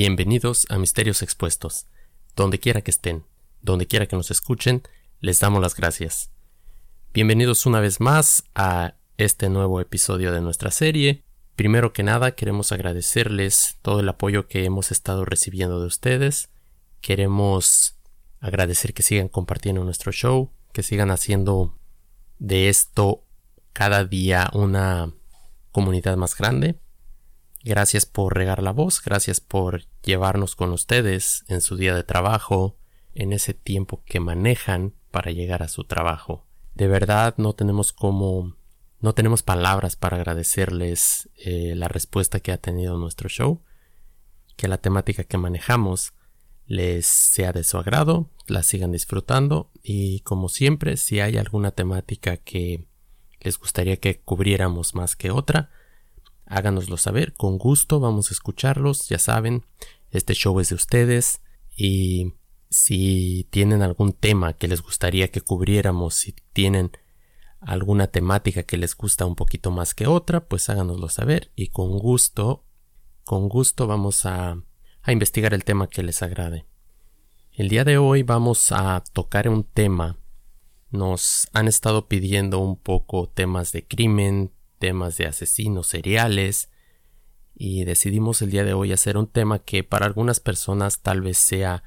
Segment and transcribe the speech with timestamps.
[0.00, 1.88] Bienvenidos a Misterios Expuestos.
[2.36, 3.24] Donde quiera que estén,
[3.62, 4.84] donde quiera que nos escuchen,
[5.18, 6.30] les damos las gracias.
[7.12, 11.24] Bienvenidos una vez más a este nuevo episodio de nuestra serie.
[11.56, 16.48] Primero que nada, queremos agradecerles todo el apoyo que hemos estado recibiendo de ustedes.
[17.00, 17.96] Queremos
[18.38, 21.76] agradecer que sigan compartiendo nuestro show, que sigan haciendo
[22.38, 23.24] de esto
[23.72, 25.12] cada día una
[25.72, 26.78] comunidad más grande.
[27.68, 32.78] Gracias por regar la voz, gracias por llevarnos con ustedes en su día de trabajo,
[33.14, 36.46] en ese tiempo que manejan para llegar a su trabajo.
[36.74, 38.56] De verdad no tenemos como
[39.00, 43.60] no tenemos palabras para agradecerles eh, la respuesta que ha tenido nuestro show,
[44.56, 46.14] que la temática que manejamos
[46.64, 52.38] les sea de su agrado, la sigan disfrutando y como siempre si hay alguna temática
[52.38, 52.86] que
[53.40, 55.70] les gustaría que cubriéramos más que otra,
[56.48, 59.64] háganoslo saber, con gusto vamos a escucharlos, ya saben,
[60.10, 61.40] este show es de ustedes
[61.76, 62.34] y
[62.70, 66.90] si tienen algún tema que les gustaría que cubriéramos, si tienen
[67.60, 71.98] alguna temática que les gusta un poquito más que otra, pues háganoslo saber y con
[71.98, 72.64] gusto,
[73.24, 74.62] con gusto vamos a,
[75.02, 76.66] a investigar el tema que les agrade.
[77.52, 80.16] El día de hoy vamos a tocar un tema.
[80.90, 86.70] Nos han estado pidiendo un poco temas de crimen, temas de asesinos seriales
[87.54, 91.38] y decidimos el día de hoy hacer un tema que para algunas personas tal vez
[91.38, 91.82] sea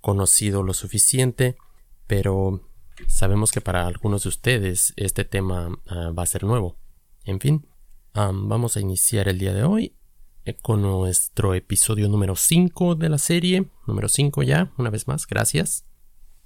[0.00, 1.56] conocido lo suficiente,
[2.06, 2.60] pero
[3.08, 6.76] sabemos que para algunos de ustedes este tema ah, va a ser nuevo.
[7.24, 7.66] En fin,
[8.14, 9.96] vamos a iniciar el día de hoy
[10.44, 15.26] eh, con nuestro episodio número 5 de la serie, número 5 ya, una vez más,
[15.26, 15.86] gracias,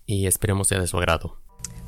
[0.06, 1.38] y esperemos sea de su agrado.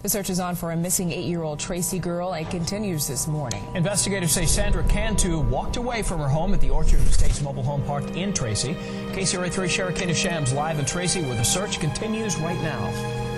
[0.03, 3.65] The search is on for a missing eight-year-old Tracy girl and continues this morning.
[3.77, 7.85] Investigators say Sandra Cantu walked away from her home at the Orchard Estates mobile home
[7.85, 8.75] park in Tracy.
[9.13, 13.32] KCRA3 Sheriff Shams live in Tracy where the search continues right now.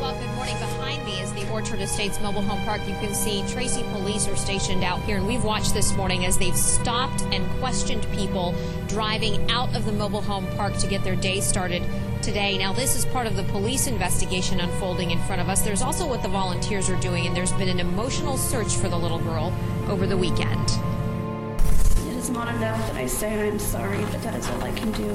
[0.00, 0.56] Well, good morning.
[0.58, 2.80] Behind me is the Orchard Estates mobile home park.
[2.88, 6.38] You can see Tracy police are stationed out here, and we've watched this morning as
[6.38, 8.54] they've stopped and questioned people
[8.88, 11.82] driving out of the mobile home park to get their day started
[12.22, 12.56] today.
[12.56, 15.60] Now, this is part of the police investigation unfolding in front of us.
[15.60, 18.96] There's also what the volunteers are doing, and there's been an emotional search for the
[18.96, 19.52] little girl
[19.90, 20.70] over the weekend.
[22.08, 24.92] It is not enough that I say I'm sorry, but that is all I can
[24.92, 25.14] do.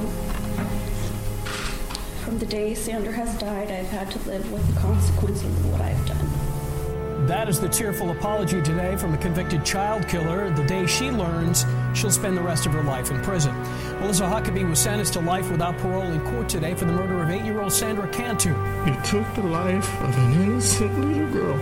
[2.25, 5.79] From the day Sandra has died, I've had to live with the consequences of what
[5.79, 7.27] I've done.
[7.27, 10.49] That is the tearful apology today from a convicted child killer.
[10.49, 13.53] The day she learns she'll spend the rest of her life in prison.
[13.99, 17.29] Melissa Huckabee was sentenced to life without parole in court today for the murder of
[17.29, 18.49] eight year old Sandra Cantu.
[18.87, 21.59] You took the life of an innocent little girl.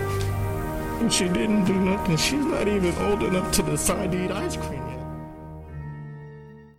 [1.00, 2.16] And she didn't do nothing.
[2.16, 4.98] She's not even old enough to decide to eat ice cream yet.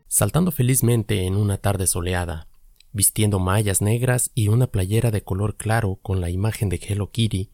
[0.07, 2.47] Saltando felizmente en una tarde soleada,
[2.95, 7.51] vistiendo mallas negras y una playera de color claro con la imagen de Hello Kitty,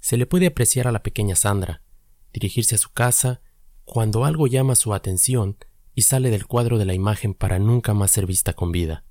[0.00, 1.82] se le puede apreciar a la pequeña Sandra
[2.32, 3.40] dirigirse a su casa
[3.84, 5.56] cuando algo llama su atención
[5.94, 9.04] y sale del cuadro de la imagen para nunca más ser vista con vida,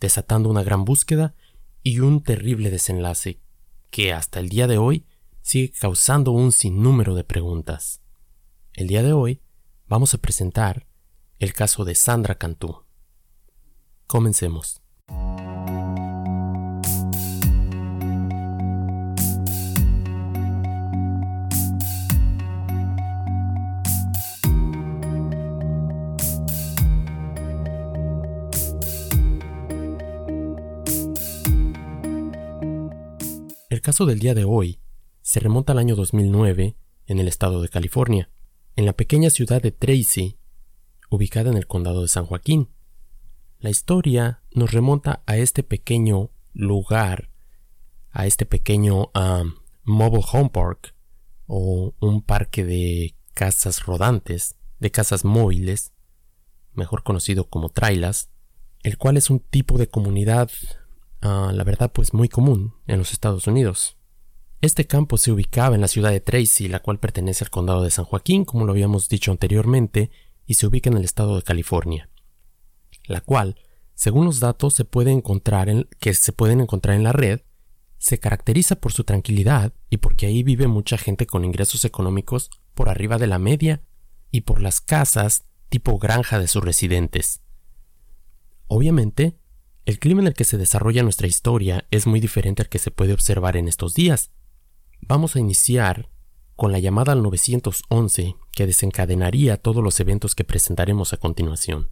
[0.00, 1.34] desatando una gran búsqueda
[1.82, 3.40] y un terrible desenlace
[3.90, 5.06] que hasta el día de hoy
[5.42, 8.02] sigue causando un sinnúmero de preguntas.
[8.72, 9.42] El día de hoy
[9.86, 10.86] vamos a presentar
[11.38, 12.82] el caso de Sandra Cantú.
[14.08, 14.77] Comencemos.
[33.88, 34.82] Caso del día de hoy
[35.22, 36.76] se remonta al año 2009
[37.06, 38.28] en el estado de California,
[38.76, 40.36] en la pequeña ciudad de Tracy,
[41.08, 42.68] ubicada en el condado de San Joaquín.
[43.60, 47.30] La historia nos remonta a este pequeño lugar,
[48.10, 49.54] a este pequeño um,
[49.84, 50.94] mobile home park
[51.46, 55.94] o un parque de casas rodantes, de casas móviles,
[56.74, 58.28] mejor conocido como trailas,
[58.82, 60.50] el cual es un tipo de comunidad
[61.20, 63.96] La verdad pues muy común en los Estados Unidos.
[64.60, 67.90] Este campo se ubicaba en la ciudad de Tracy, la cual pertenece al condado de
[67.90, 70.10] San Joaquín, como lo habíamos dicho anteriormente,
[70.46, 72.08] y se ubica en el estado de California,
[73.04, 73.56] la cual,
[73.94, 77.40] según los datos que se pueden encontrar en la red,
[77.98, 82.88] se caracteriza por su tranquilidad y porque ahí vive mucha gente con ingresos económicos por
[82.88, 83.82] arriba de la media
[84.30, 87.42] y por las casas tipo granja de sus residentes.
[88.68, 89.38] Obviamente,
[89.88, 92.90] el clima en el que se desarrolla nuestra historia es muy diferente al que se
[92.90, 94.32] puede observar en estos días.
[95.00, 96.10] Vamos a iniciar
[96.56, 101.88] con la llamada al 911 que desencadenaría todos los eventos que presentaremos a continuación.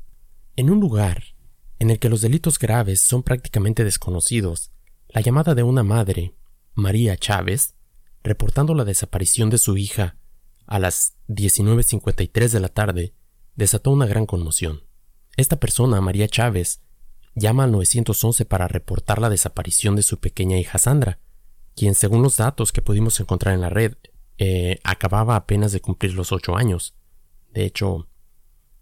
[0.57, 1.37] En un lugar
[1.79, 4.73] en el que los delitos graves son prácticamente desconocidos,
[5.09, 6.35] la llamada de una madre,
[6.75, 7.77] María Chávez,
[8.23, 10.19] reportando la desaparición de su hija
[10.67, 13.15] a las 19.53 de la tarde,
[13.55, 14.83] desató una gran conmoción.
[15.39, 16.83] Esta persona, María Chávez,
[17.37, 21.21] llama al 911 para reportar la desaparición de su pequeña hija Sandra,
[21.77, 23.95] quien según los datos que pudimos encontrar en la red,
[24.39, 26.97] eh, acababa apenas de cumplir los ocho años.
[27.53, 28.09] De hecho,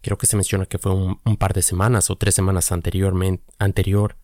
[0.01, 4.17] creo que se menciona que fue un, par de semanas o tres semanas anteriormente, anterior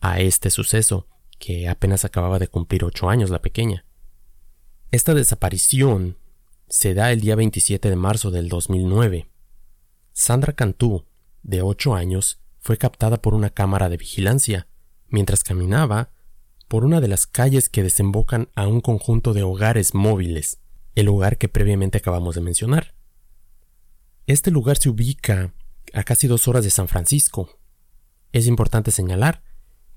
[0.00, 1.06] a este suceso,
[1.38, 3.84] que apenas acababa de cumplir ocho años la pequeña.
[4.90, 6.18] Esta desaparición
[6.68, 9.28] se da el día 27 de marzo del 2009.
[10.12, 11.04] Sandra Cantú,
[11.42, 14.66] de ocho años, fue captada por una cámara de vigilancia
[15.08, 16.10] mientras caminaba
[16.66, 20.60] por una de las calles que desembocan a un conjunto de hogares móviles,
[20.94, 22.94] el lugar que previamente acabamos de mencionar.
[24.26, 25.52] Este lugar se ubica
[25.92, 27.50] a casi dos horas de San Francisco.
[28.32, 29.42] Es importante señalar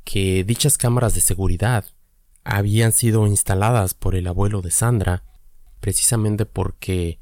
[0.03, 1.85] que dichas cámaras de seguridad
[2.43, 5.23] habían sido instaladas por el abuelo de Sandra
[5.79, 7.21] precisamente porque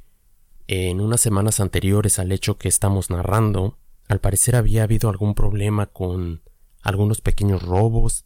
[0.66, 3.78] en unas semanas anteriores al hecho que estamos narrando,
[4.08, 6.44] al parecer había habido algún problema con
[6.82, 8.26] algunos pequeños robos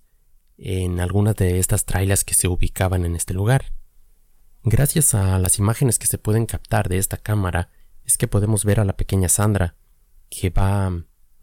[0.57, 3.71] en algunas de estas trailers que se ubicaban en este lugar.
[4.63, 7.71] Gracias a las imágenes que se pueden captar de esta cámara,
[8.05, 9.75] es que podemos ver a la pequeña Sandra,
[10.29, 10.91] que va,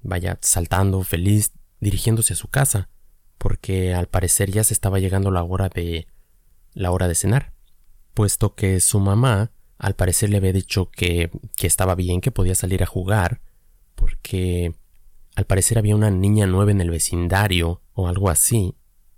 [0.03, 2.91] vaya, saltando feliz, dirigiéndose a su casa,
[3.39, 6.07] porque al parecer ya se estaba llegando la hora de
[6.73, 7.55] la hora de cenar,
[8.13, 12.55] puesto que su mamá al parecer le había dicho que, que estaba bien, que podía
[12.55, 13.41] salir a jugar,
[13.97, 14.75] porque
[15.35, 18.77] al parecer había una niña nueva en el vecindario o algo así,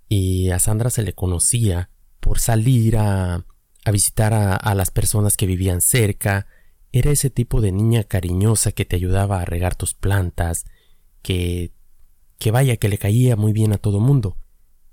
[0.09, 1.91] y a Sandra se le conocía
[2.21, 3.45] por salir a,
[3.85, 6.47] a visitar a, a las personas que vivían cerca,
[6.91, 10.65] era ese tipo de niña cariñosa que te ayudaba a regar tus plantas,
[11.21, 11.73] que
[12.39, 14.39] que vaya que le caía muy bien a todo mundo.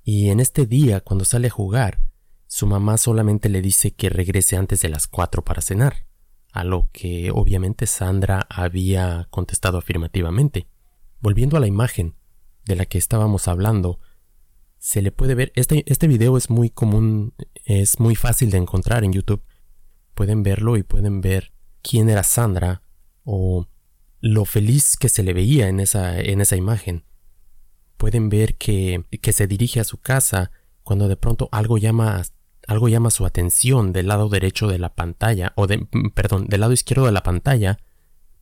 [0.03, 1.99] Y en este día, cuando sale a jugar,
[2.47, 6.05] su mamá solamente le dice que regrese antes de las cuatro para cenar,
[6.55, 10.67] a lo que obviamente Sandra había contestado afirmativamente.
[11.19, 12.15] Volviendo a la imagen
[12.65, 13.99] de la que estábamos hablando,
[14.77, 17.33] se le puede ver, este, este video es muy común,
[17.65, 19.43] es muy fácil de encontrar en YouTube.
[20.13, 22.81] Pueden verlo y pueden ver quién era Sandra
[23.23, 23.67] o
[24.19, 27.03] lo feliz que se le veía en esa, en esa imagen
[27.97, 30.51] pueden ver que, que se dirige a su casa
[30.83, 32.21] cuando de pronto algo llama,
[32.67, 36.61] algo llama su atención del lado derecho de la pantalla, o de, mm, perdón, del
[36.61, 37.79] lado izquierdo de la pantalla,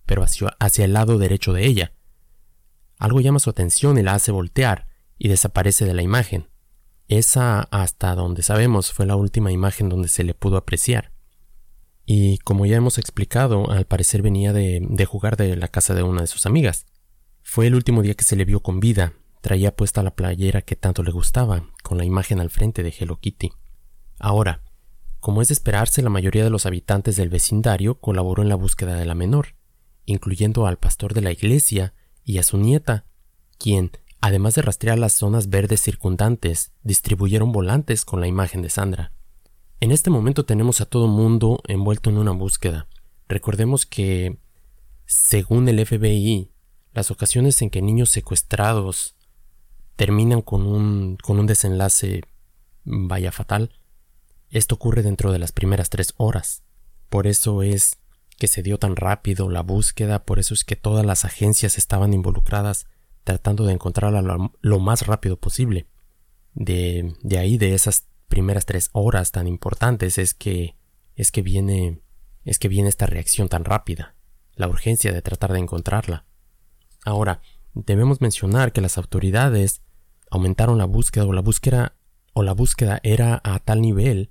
[0.06, 1.94] pero hacia, hacia el lado derecho de ella.
[2.98, 4.88] Algo llama su atención y la hace voltear
[5.18, 6.50] y desaparece de la imagen.
[7.08, 11.12] Esa, hasta donde sabemos, fue la última imagen donde se le pudo apreciar.
[12.06, 16.04] Y como ya hemos explicado, al parecer venía de, de jugar de la casa de
[16.04, 16.86] una de sus amigas.
[17.42, 20.78] Fue el último día que se le vio con vida, Traía puesta la playera que
[20.78, 23.52] tanto le gustaba, con la imagen al frente de Hello Kitty.
[24.19, 24.62] Ahora,
[25.19, 28.95] como es de esperarse, la mayoría de los habitantes del vecindario colaboró en la búsqueda
[28.95, 29.56] de la menor,
[30.06, 31.93] incluyendo al pastor de la iglesia
[32.25, 33.05] y a su nieta,
[33.58, 39.12] quien, además de rastrear las zonas verdes circundantes, distribuyeron volantes con la imagen de Sandra.
[39.79, 42.88] En este momento tenemos a todo mundo envuelto en una búsqueda.
[43.27, 44.39] Recordemos que,
[45.05, 46.51] según el FBI,
[46.93, 49.15] las ocasiones en que niños secuestrados
[49.96, 52.22] terminan con un, con un desenlace
[52.84, 53.72] vaya fatal.
[54.53, 56.62] Esto ocurre dentro de las primeras tres horas.
[57.10, 57.98] Por eso es
[58.38, 62.13] que se dio tan rápido la búsqueda, por eso es que todas las agencias estaban
[62.13, 62.86] involucradas
[63.24, 64.22] tratando de encontrarla
[64.62, 65.88] lo, más rápido posible.
[66.53, 70.75] De, de ahí, de esas primeras tres horas tan importantes, es que
[71.15, 72.01] es que viene
[72.45, 74.13] es que viene esta reacción tan rápida,
[74.53, 76.25] la urgencia de tratar de encontrarla.
[77.05, 77.41] Ahora,
[77.74, 79.81] debemos mencionar que las autoridades
[80.29, 81.95] aumentaron la búsqueda o la búsqueda
[82.33, 84.29] o la búsqueda era a tal nivel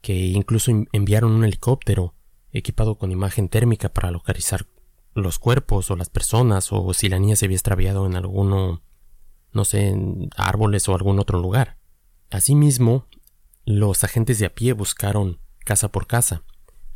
[0.00, 2.14] que incluso enviaron un helicóptero
[2.52, 4.66] equipado con imagen térmica para localizar
[5.14, 8.82] los cuerpos o las personas o si la niña se había extraviado en alguno
[9.52, 11.78] no sé, en árboles o algún otro lugar.
[12.30, 13.06] Asimismo,
[13.64, 16.42] los agentes de a pie buscaron casa por casa,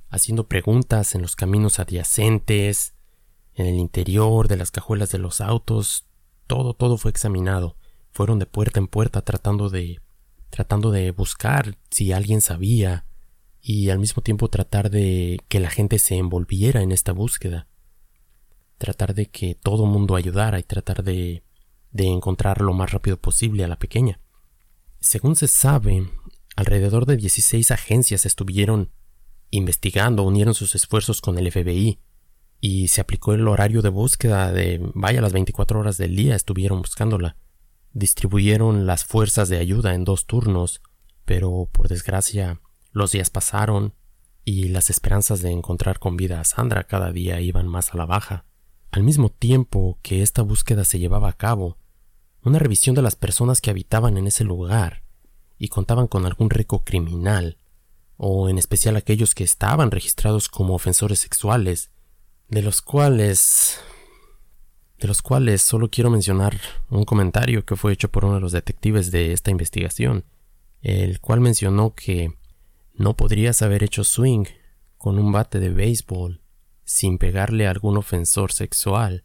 [0.08, 2.94] haciendo preguntas en los caminos adyacentes,
[3.54, 6.06] en el interior de las cajuelas de los autos,
[6.46, 7.76] todo, todo fue examinado.
[8.12, 10.00] Fueron de puerta en puerta tratando de
[10.52, 13.04] tratando de buscar si alguien sabía
[13.60, 17.66] y al mismo tiempo tratar de que la gente se envolviera en esta búsqueda.
[18.78, 21.42] Tratar de que todo mundo ayudara y tratar de
[21.92, 24.18] de encontrar lo más rápido posible a la pequeña.
[25.00, 26.08] Según se sabe,
[26.56, 28.90] alrededor de 16 agencias estuvieron
[29.50, 32.00] investigando, unieron sus esfuerzos con el FBI
[32.60, 36.80] y se aplicó el horario de búsqueda de, vaya, las 24 horas del día estuvieron
[36.80, 37.36] buscándola.
[37.94, 40.80] Distribuyeron las fuerzas de ayuda en dos turnos,
[41.24, 43.94] pero por desgracia los días pasaron
[44.44, 48.06] y las esperanzas de encontrar con vida a Sandra cada día iban más a la
[48.06, 48.44] baja.
[48.90, 51.78] Al mismo tiempo que esta búsqueda se llevaba a cabo,
[52.42, 55.02] una revisión de las personas que habitaban en ese lugar
[55.58, 57.56] y contaban con algún récord criminal,
[58.16, 61.90] o en especial aquellos que estaban registrados como ofensores sexuales,
[62.48, 63.78] de los cuales
[65.02, 68.52] de los cuales solo quiero mencionar un comentario que fue hecho por uno de los
[68.52, 70.24] detectives de esta investigación,
[70.80, 72.38] el cual mencionó que
[72.94, 74.44] no podrías haber hecho swing
[74.98, 76.40] con un bate de béisbol
[76.84, 79.24] sin pegarle a algún ofensor sexual,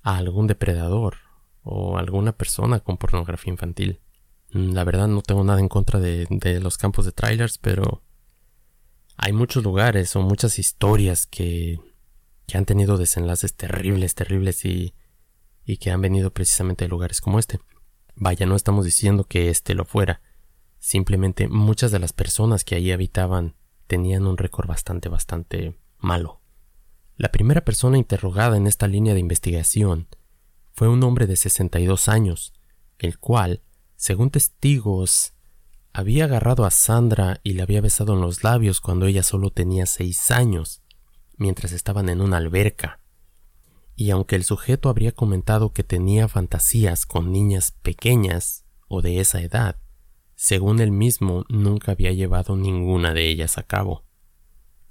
[0.00, 1.16] a algún depredador
[1.62, 4.00] o a alguna persona con pornografía infantil.
[4.48, 8.02] La verdad no tengo nada en contra de, de los campos de trailers, pero
[9.18, 11.78] hay muchos lugares o muchas historias que
[12.46, 14.94] que han tenido desenlaces terribles, terribles y,
[15.68, 17.60] y que han venido precisamente de lugares como este.
[18.16, 20.22] Vaya, no estamos diciendo que este lo fuera.
[20.78, 23.54] Simplemente muchas de las personas que allí habitaban
[23.86, 26.40] tenían un récord bastante, bastante malo.
[27.16, 30.08] La primera persona interrogada en esta línea de investigación
[30.72, 32.54] fue un hombre de 62 años,
[32.98, 33.60] el cual,
[33.94, 35.34] según testigos,
[35.92, 39.84] había agarrado a Sandra y le había besado en los labios cuando ella solo tenía
[39.84, 40.80] seis años
[41.36, 43.00] mientras estaban en una alberca.
[44.00, 49.42] Y aunque el sujeto habría comentado que tenía fantasías con niñas pequeñas o de esa
[49.42, 49.80] edad,
[50.36, 54.04] según él mismo nunca había llevado ninguna de ellas a cabo.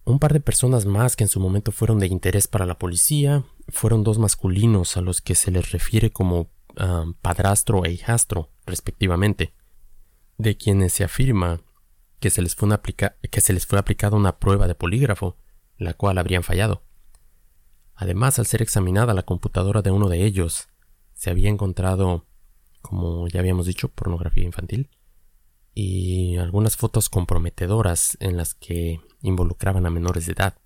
[0.04, 3.46] Un par de personas más que en su momento fueron de interés para la policía
[3.70, 9.54] fueron dos masculinos a los que se les refiere como ah, padrastro e hijastro, respectivamente,
[10.38, 11.62] de quienes se afirma
[12.20, 12.68] que se les fue,
[13.32, 15.38] que se les fue aplicada una prueba de polígrafo
[15.78, 16.87] la cual habrían fallado.
[17.98, 20.68] Además, al ser examinada la computadora de uno de ellos,
[21.14, 22.28] se había encontrado,
[22.82, 24.92] como ya habíamos dicho, pornografía infantil
[25.74, 30.58] y algunas fotos comprometedoras en las que involucraban a menores de edad,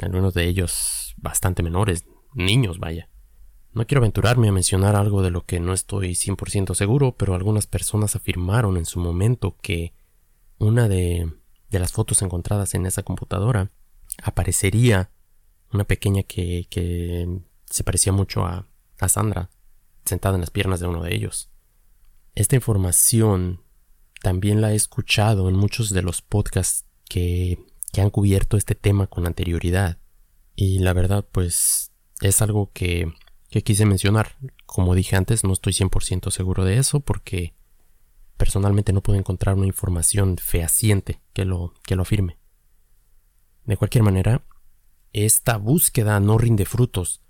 [0.00, 3.08] algunos de ellos bastante menores, niños, vaya.
[3.72, 7.66] No quiero aventurarme a mencionar algo de lo que no estoy 100% seguro, pero algunas
[7.66, 9.94] personas afirmaron en su momento que
[10.58, 11.32] una de,
[11.70, 13.70] de las fotos encontradas en esa computadora
[14.22, 15.10] aparecería
[15.72, 18.66] una pequeña que, que se parecía mucho a,
[18.98, 19.50] a Sandra,
[20.04, 21.50] sentada en las piernas de uno de ellos.
[22.34, 23.62] Esta información
[24.22, 27.58] también la he escuchado en muchos de los podcasts que,
[27.92, 29.98] que han cubierto este tema con anterioridad.
[30.54, 33.12] Y la verdad, pues es algo que,
[33.50, 34.36] que quise mencionar.
[34.66, 37.54] Como dije antes, no estoy 100% seguro de eso porque
[38.36, 42.38] personalmente no puedo encontrar una información fehaciente que lo, que lo afirme.
[43.64, 44.44] De cualquier manera,
[45.12, 47.22] esta búsqueda no rinde frutos.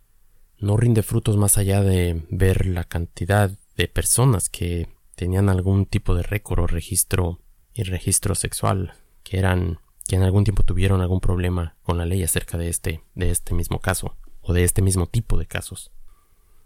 [0.58, 6.14] No rinde frutos más allá de ver la cantidad de personas que tenían algún tipo
[6.14, 7.40] de récord o registro
[7.74, 12.22] y registro sexual, que eran que en algún tiempo tuvieron algún problema con la ley
[12.22, 15.92] acerca de este de este mismo caso o de este mismo tipo de casos.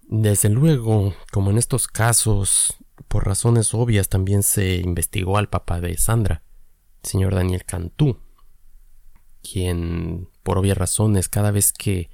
[0.09, 2.77] Desde luego, como en estos casos,
[3.09, 6.43] por razones obvias también se investigó al papá de Sandra,
[7.03, 8.19] señor Daniel Cantú,
[9.43, 12.11] quien, por obvias razones, cada vez que,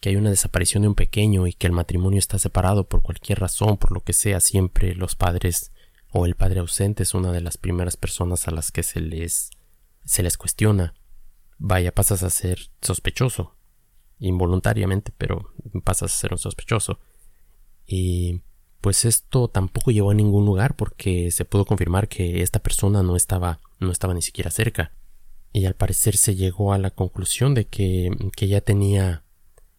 [0.00, 3.40] que hay una desaparición de un pequeño y que el matrimonio está separado por cualquier
[3.40, 5.72] razón, por lo que sea, siempre los padres
[6.12, 9.50] o el padre ausente es una de las primeras personas a las que se les
[10.04, 10.94] se les cuestiona.
[11.58, 13.54] Vaya, pasas a ser sospechoso.
[14.18, 15.52] Involuntariamente, pero
[15.84, 16.98] pasas a ser un sospechoso.
[17.86, 18.42] Y
[18.80, 23.14] pues esto tampoco llevó a ningún lugar porque se pudo confirmar que esta persona no
[23.14, 24.92] estaba no estaba ni siquiera cerca
[25.52, 29.24] y al parecer se llegó a la conclusión de que, que ya tenía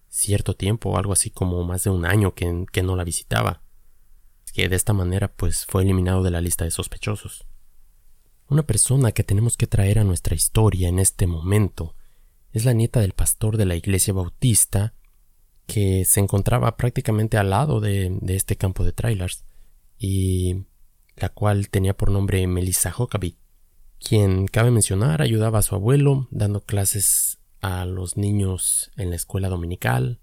[0.09, 3.61] cierto tiempo, algo así como más de un año que, que no la visitaba,
[4.53, 7.45] que de esta manera pues fue eliminado de la lista de sospechosos.
[8.49, 11.95] Una persona que tenemos que traer a nuestra historia en este momento
[12.51, 14.93] es la nieta del pastor de la iglesia bautista
[15.67, 19.45] que se encontraba prácticamente al lado de, de este campo de trailers
[19.97, 20.65] y
[21.15, 23.37] la cual tenía por nombre Melissa Huckabee
[24.03, 29.47] quien, cabe mencionar, ayudaba a su abuelo dando clases a los niños en la escuela
[29.47, 30.19] dominical.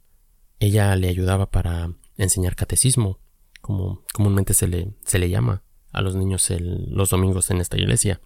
[0.58, 3.20] Ella le ayudaba para enseñar catecismo,
[3.60, 8.20] como comúnmente se le, se le llama a los niños los domingos en esta iglesia.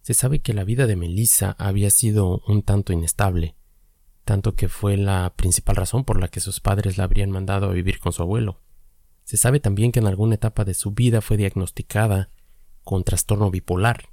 [0.00, 3.54] Se sabe que la vida de Melissa había sido un tanto inestable,
[4.24, 7.72] tanto que fue la principal razón por la que sus padres la habrían mandado a
[7.72, 8.60] vivir con su abuelo.
[9.24, 12.30] Se sabe también que en alguna etapa de su vida fue diagnosticada
[12.82, 14.10] con trastorno bipolar,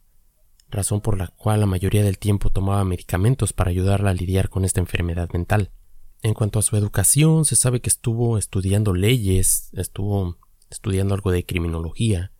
[0.74, 4.65] razón por la cual la mayoría del tiempo tomaba medicamentos para ayudarla a lidiar con
[4.65, 5.72] esta enfermedad mental.
[6.22, 10.38] en cuanto a su educación, se sabe que estuvo estudiando leyes, estuvo
[10.70, 12.32] estudiando algo de criminología,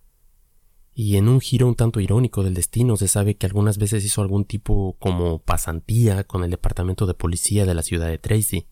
[0.94, 4.22] y en un giro un tanto irónico del destino se sabe que algunas veces hizo
[4.22, 8.68] algún tipo como pasantía con el departamento de policía de la ciudad de Tracy,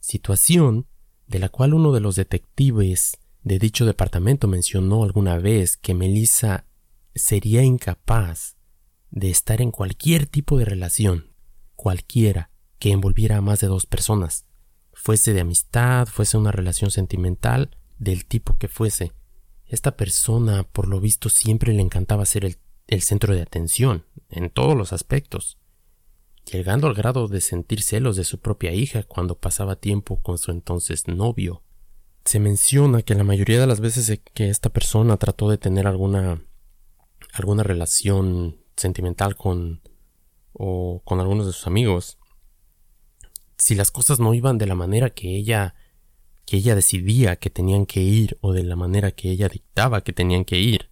[0.00, 0.86] situación
[1.26, 6.66] de la cual uno de los detectives de dicho departamento mencionó alguna vez que Melissa
[7.14, 8.53] sería incapaz
[9.14, 11.30] de estar en cualquier tipo de relación,
[11.76, 14.44] cualquiera, que envolviera a más de dos personas,
[14.92, 19.12] fuese de amistad, fuese una relación sentimental, del tipo que fuese.
[19.66, 24.76] Esta persona, por lo visto, siempre le encantaba ser el, centro de atención, en todos
[24.76, 25.58] los aspectos,
[26.50, 30.50] llegando al grado de sentir celos de su propia hija cuando pasaba tiempo con su
[30.50, 31.62] entonces novio.
[32.24, 36.42] Se menciona que la mayoría de las veces que esta persona trató de tener alguna
[37.32, 39.82] alguna relación sentimental con
[40.52, 42.18] o con algunos de sus amigos,
[43.56, 45.74] si las cosas no iban de la manera que ella
[46.46, 50.12] que ella decidía que tenían que ir o de la manera que ella dictaba que
[50.12, 50.90] tenían que ir,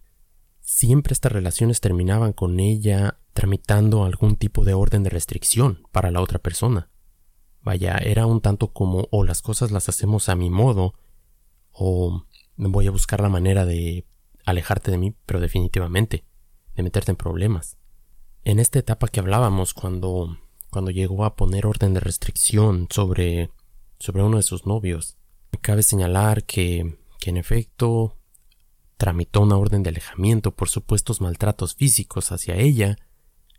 [0.61, 6.21] siempre estas relaciones terminaban con ella tramitando algún tipo de orden de restricción para la
[6.21, 6.89] otra persona.
[7.61, 10.95] Vaya, era un tanto como o las cosas las hacemos a mi modo
[11.71, 12.25] o
[12.55, 14.05] voy a buscar la manera de
[14.45, 16.25] alejarte de mí, pero definitivamente,
[16.75, 17.77] de meterte en problemas.
[18.43, 20.37] En esta etapa que hablábamos cuando
[20.69, 23.51] cuando llegó a poner orden de restricción sobre
[23.99, 25.17] sobre uno de sus novios,
[25.61, 28.17] cabe señalar que, que en efecto
[28.97, 32.97] tramitó una orden de alejamiento por supuestos maltratos físicos hacia ella,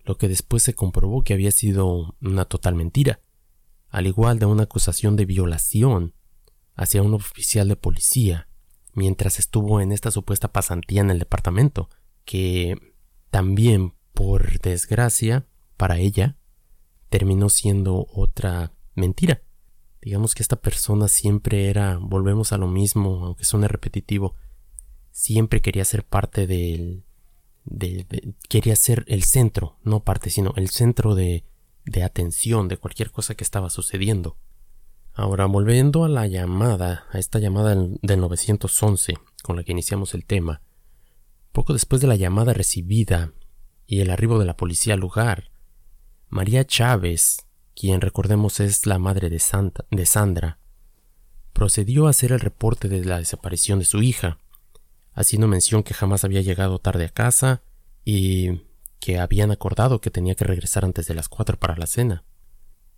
[0.05, 3.21] lo que después se comprobó que había sido una total mentira,
[3.89, 6.15] al igual de una acusación de violación
[6.75, 8.49] hacia un oficial de policía
[8.95, 11.91] mientras estuvo en esta supuesta pasantía en el departamento,
[12.25, 12.94] que
[13.35, 15.45] también, por desgracia,
[15.77, 16.37] para ella,
[17.09, 19.43] terminó siendo otra mentira.
[20.01, 24.37] Digamos que esta persona siempre era, volvemos a lo mismo, aunque suene repetitivo,
[25.11, 27.03] siempre quería ser parte del,
[27.65, 28.07] de,
[28.49, 31.45] quería ser el centro, no parte, sino el centro de,
[31.87, 34.39] de atención de cualquier cosa que estaba sucediendo.
[35.13, 40.25] Ahora, volviendo a la llamada, a esta llamada del 911 con la que iniciamos el
[40.25, 40.63] tema,
[41.55, 43.33] poco después de la llamada recibida
[43.87, 45.53] y el arribo de la policía al lugar,
[46.29, 49.41] María Chávez, quien recordemos es la madre de,
[49.91, 50.59] de Sandra,
[51.53, 54.41] procedió a hacer el reporte de la desaparición de su hija,
[55.13, 57.63] haciendo mención que jamás había llegado tarde a casa
[58.05, 58.63] y
[58.99, 62.25] que habían acordado que tenía que regresar antes de las cuatro para la cena.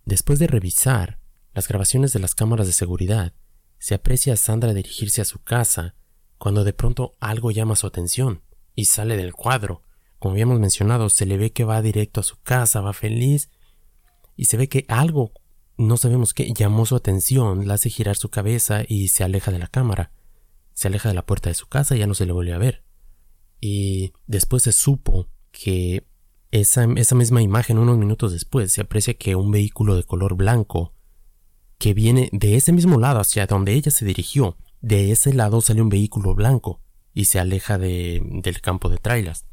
[0.03, 1.19] Después de revisar
[1.53, 3.33] las grabaciones de las cámaras de seguridad,
[3.77, 5.93] se aprecia a Sandra dirigirse a su casa
[6.39, 8.41] cuando de pronto algo llama su atención
[8.77, 9.81] y sale del cuadro.
[10.19, 13.49] Como habíamos mencionado, se le ve que va directo a su casa, va feliz
[14.37, 15.33] y se ve que algo,
[15.77, 19.59] no sabemos qué, llamó su atención, la hace girar su cabeza y se aleja de
[19.59, 20.11] la cámara.
[20.73, 22.59] Se aleja de la puerta de su casa y ya no se le vuelve a
[22.59, 22.83] ver.
[23.59, 26.05] Y después se supo que
[26.51, 30.93] esa, esa misma imagen, unos minutos después, se aprecia que un vehículo de color blanco
[31.79, 35.81] que viene de ese mismo lado hacia donde ella se dirigió, de ese lado sale
[35.81, 36.81] un vehículo blanco
[37.17, 39.47] y se aleja de, del campo de trailers.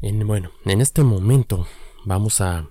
[0.00, 1.66] En, bueno, en este momento
[2.04, 2.68] vamos a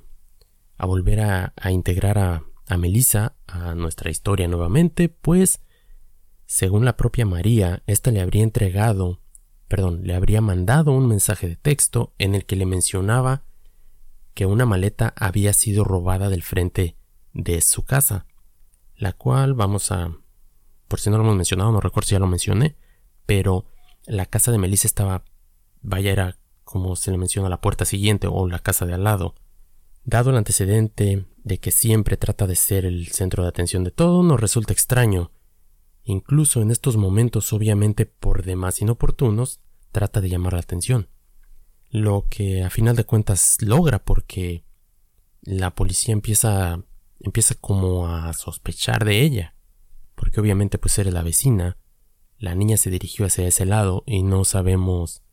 [0.78, 5.62] a volver a, integrar a, a Melissa a nuestra historia nuevamente, pues,
[6.48, 9.22] según la propia María, ésta le habría entregado,
[9.67, 13.44] perdón, le habría mandado un mensaje de texto en el que le mencionaba
[14.34, 16.96] que una maleta había sido robada del frente
[17.34, 18.26] de su casa,
[18.96, 20.17] la cual vamos a,
[20.88, 22.76] por si no lo hemos mencionado, no recuerdo si ya lo mencioné,
[23.28, 23.65] pero
[24.05, 25.23] la casa de Melissa estaba,
[25.81, 29.35] vaya, era como se le menciona la puerta siguiente o la casa de al lado.
[30.03, 34.23] Dado el antecedente de que siempre trata de ser el centro de atención de todo,
[34.23, 35.31] nos resulta extraño.
[36.03, 39.59] Incluso en estos momentos obviamente por demás inoportunos,
[39.91, 41.09] trata de llamar la atención.
[41.89, 44.63] Lo que a final de cuentas logra porque
[45.41, 46.83] la policía empieza
[47.23, 49.55] empieza como a sospechar de ella,
[50.15, 51.77] porque obviamente pues eres la vecina,
[52.41, 55.23] la niña se dirigió hacia ese lado y no sabemos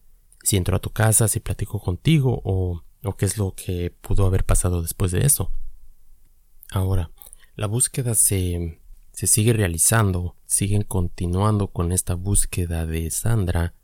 [0.45, 4.27] si entró a tu casa, si platicó contigo o o qué es lo que pudo
[4.27, 5.53] haber pasado después de eso.
[6.71, 7.11] Ahora,
[7.55, 8.81] la búsqueda se,
[9.13, 13.75] se sigue realizando, siguen continuando con esta búsqueda de Sandra,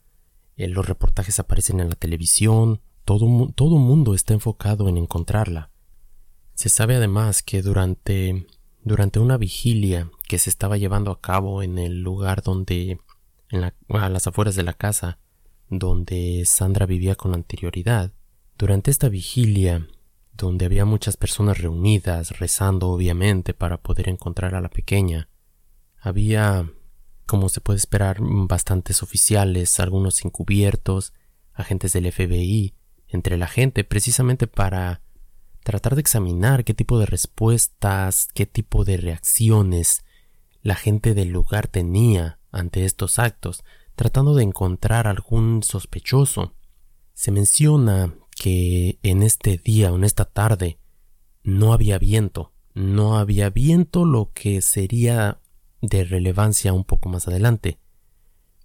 [0.57, 5.71] eh, los reportajes aparecen en la televisión, todo, todo mundo está enfocado en encontrarla.
[6.55, 8.47] Se sabe además que durante,
[8.83, 13.01] durante una vigilia que se estaba llevando a cabo en el lugar donde,
[13.55, 15.19] a las afueras de la casa,
[15.69, 18.13] donde Sandra vivía con anterioridad,
[18.57, 19.89] durante esta vigilia,
[20.33, 25.29] donde había muchas personas reunidas, rezando obviamente para poder encontrar a la pequeña.
[26.01, 26.71] Había,
[27.27, 31.13] como se puede esperar, bastantes oficiales, algunos encubiertos,
[31.53, 32.75] agentes del FBI,
[33.09, 35.03] entre la gente, precisamente para
[35.63, 40.05] tratar de examinar qué tipo de respuestas, qué tipo de reacciones
[40.65, 43.65] la gente del lugar tenía ante estos actos,
[43.95, 46.55] tratando de encontrar algún sospechoso.
[47.13, 50.79] Se menciona que en este día o en esta tarde
[51.43, 55.41] no había viento, no había viento lo que sería
[55.81, 57.79] de relevancia un poco más adelante.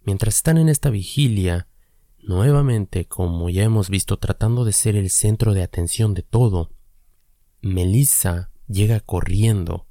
[0.03, 1.67] Mientras están en esta vigilia,
[2.19, 6.71] nuevamente, como ya hemos visto, tratando de ser el centro de atención de todo,
[7.61, 9.87] Melissa llega corriendo.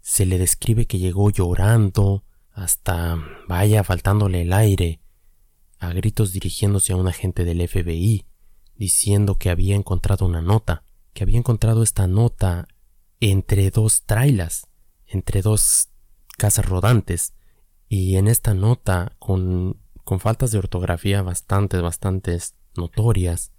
[0.00, 2.24] Se le describe que llegó llorando,
[2.60, 3.18] hasta
[3.48, 5.00] vaya faltándole el aire,
[5.78, 8.26] a gritos dirigiéndose a un agente del FBI,
[8.76, 12.68] diciendo que había encontrado una nota, que había encontrado esta nota
[13.18, 14.66] entre dos trailas,
[15.06, 15.88] entre dos
[16.36, 17.32] casas rodantes,
[17.88, 23.52] y en esta nota, con, con faltas de ortografía bastantes, bastantes notorias,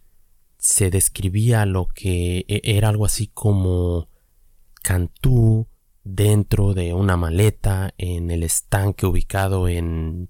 [0.59, 4.09] se describía lo que e, era algo así como
[4.83, 5.70] Cantú
[6.03, 10.29] dentro de una maleta en el estanque ubicado en,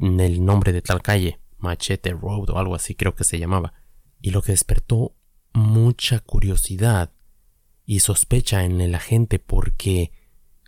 [0.00, 3.74] el nombre de tal calle, Machete Road o algo así creo que se llamaba.
[4.20, 5.14] Y lo que despertó
[5.52, 7.12] mucha curiosidad
[7.84, 10.12] y sospecha en el agente porque,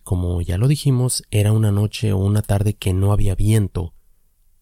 [0.02, 3.94] como ya lo dijimos, era una noche o una tarde que no había viento,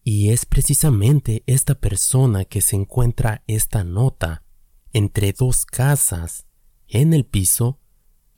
[0.03, 4.43] y es precisamente esta persona que se encuentra esta nota
[4.91, 6.45] entre dos casas
[6.87, 7.79] en el piso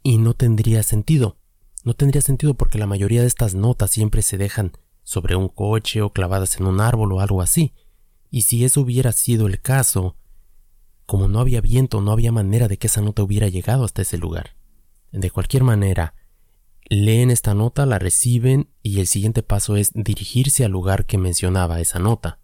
[0.05, 1.39] y no tendría sentido.
[1.83, 6.03] No tendría sentido porque la mayoría de estas notas siempre se dejan sobre un coche
[6.03, 7.73] o clavadas en un árbol o algo así.
[8.29, 10.15] Y si eso hubiera sido el caso,
[11.07, 14.19] como no había viento, no había manera de que esa nota hubiera llegado hasta ese
[14.19, 14.55] lugar.
[15.11, 16.13] De cualquier manera,
[16.87, 21.81] leen esta nota, la reciben y el siguiente paso es dirigirse al lugar que mencionaba
[21.81, 22.37] esa nota.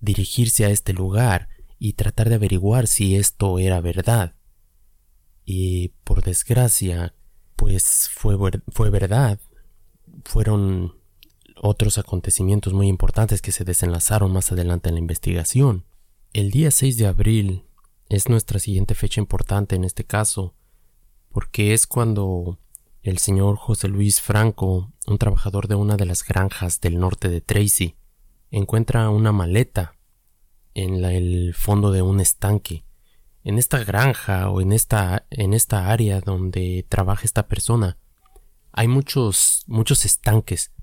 [0.00, 4.34] Dirigirse a este lugar y tratar de averiguar si esto era verdad.
[5.50, 7.14] Y por desgracia,
[7.56, 8.36] pues fue,
[8.70, 9.40] fue verdad.
[10.26, 10.96] Fueron
[11.56, 15.86] otros acontecimientos muy importantes que se desenlazaron más adelante en la investigación.
[16.34, 17.64] El día 6 de abril
[18.10, 20.54] es nuestra siguiente fecha importante en este caso,
[21.32, 22.58] porque es cuando
[23.02, 27.40] el señor José Luis Franco, un trabajador de una de las granjas del norte de
[27.40, 27.96] Tracy,
[28.50, 29.94] encuentra una maleta
[30.74, 32.84] en el fondo de un estanque.
[33.48, 37.96] En esta granja o en esta, en esta área donde trabaja esta persona,
[38.72, 40.74] hay muchos, muchos estanques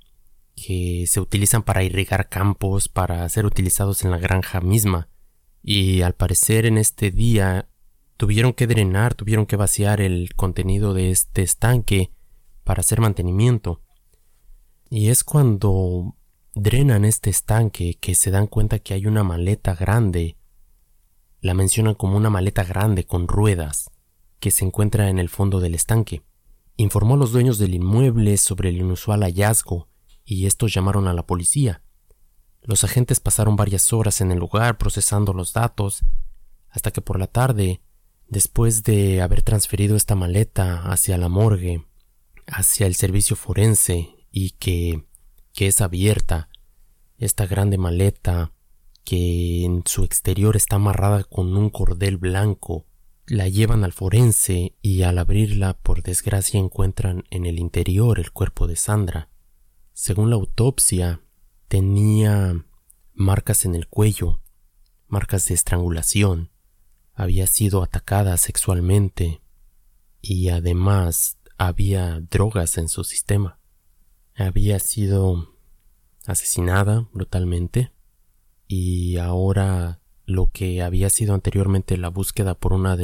[0.55, 5.09] que se utilizan para irrigar campos, para ser utilizados en la granja misma
[5.61, 7.69] y al parecer en este día
[8.17, 12.13] tuvieron que drenar, tuvieron que vaciar el contenido de este estanque
[12.63, 13.83] para hacer mantenimiento.
[14.89, 16.15] Y es cuando
[16.55, 20.35] drenan este estanque que se dan cuenta que hay una maleta grande.
[21.45, 23.91] La mencionan como una maleta grande con ruedas
[24.39, 26.23] que se encuentra en el fondo del estanque.
[26.75, 29.87] Informó a los dueños del inmueble sobre el inusual hallazgo
[30.25, 31.83] y estos llamaron a la policía.
[32.63, 36.03] Los agentes pasaron varias horas en el lugar procesando los datos,
[36.67, 37.79] hasta que por la tarde,
[38.27, 41.85] después de haber transferido esta maleta hacia la morgue,
[42.47, 45.05] hacia el servicio forense y que,
[45.53, 46.49] que es abierta,
[47.19, 48.54] esta grande maleta
[49.05, 52.85] que en su exterior está amarrada con un cordel blanco,
[53.27, 58.67] la llevan al forense y al abrirla por desgracia encuentran en el interior el cuerpo
[58.67, 59.29] de Sandra.
[59.93, 61.21] Según la autopsia,
[61.67, 62.63] Tenía
[63.13, 64.39] marcas en el cuello,
[65.07, 66.51] marcas de estrangulación,
[67.13, 69.41] había sido atacada sexualmente
[70.21, 73.59] y además había drogas en su sistema.
[74.35, 75.55] Había sido
[76.27, 77.91] asesinada brutalmente
[78.67, 82.97] y ahora lo que había sido anteriormente la búsqueda por una,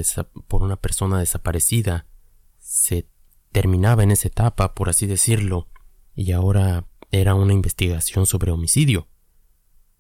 [0.48, 2.08] por una persona desaparecida
[2.58, 3.08] se
[3.52, 5.68] terminaba en esa etapa, por así decirlo,
[6.16, 9.08] y ahora era una investigación sobre homicidio,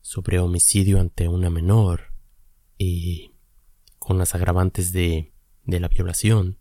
[0.01, 2.13] sobre homicidio ante una menor
[2.77, 3.33] y
[3.99, 5.33] con las agravantes de,
[5.65, 6.57] de la violación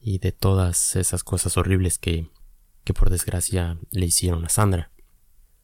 [0.00, 2.30] y de todas esas cosas horribles que,
[2.84, 4.92] que por desgracia le hicieron a Sandra.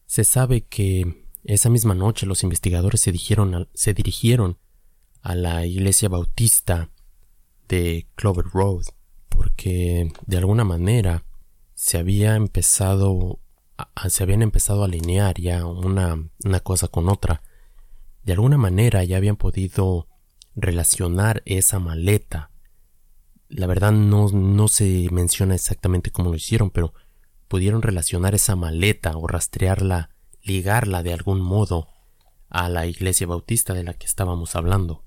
[0.07, 4.59] Se sabe que esa misma noche los investigadores se, dijeron se dirigieron
[5.22, 6.90] a la iglesia bautista
[7.68, 8.85] de Clover Road
[9.29, 11.24] porque de alguna manera
[11.74, 13.40] se había empezado
[14.09, 17.42] se habían empezado a alinear ya una, una cosa con otra.
[18.24, 20.07] De alguna manera ya habían podido
[20.55, 22.50] relacionar esa maleta
[23.50, 26.94] la verdad no, no se menciona exactamente cómo lo hicieron, pero
[27.48, 30.10] pudieron relacionar esa maleta o rastrearla,
[30.42, 31.88] ligarla de algún modo
[32.48, 35.05] a la iglesia bautista de la que estábamos hablando.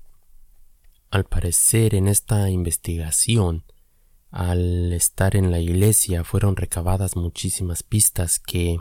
[1.10, 3.64] Al parecer en esta investigación,
[4.30, 8.78] al estar en la iglesia fueron recabadas muchísimas pistas que,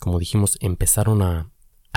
[0.00, 1.50] como dijimos, empezaron a,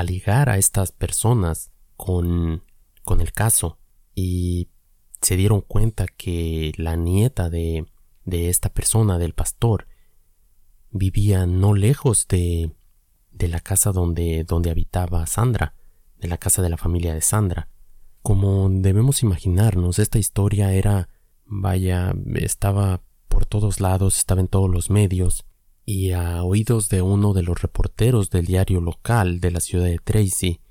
[0.03, 2.63] ligar a estas personas con,
[3.03, 3.77] con el caso
[4.15, 4.69] y
[5.21, 7.85] se dieron cuenta que la nieta de,
[8.25, 9.87] de esta persona, del pastor,
[10.89, 12.71] vivía no lejos de,
[13.41, 15.73] de la casa donde, donde habitaba Sandra,
[16.19, 17.67] de la casa de la familia de Sandra.
[18.21, 21.09] Como debemos imaginarnos, esta historia era,
[21.45, 25.45] vaya, estaba por todos lados, estaba en todos los medios,
[25.85, 29.97] y a oídos de uno de los reporteros del diario local de la ciudad de
[29.97, 30.61] Tracy,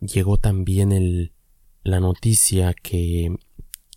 [0.00, 1.32] llegó también el,
[1.82, 3.36] la noticia que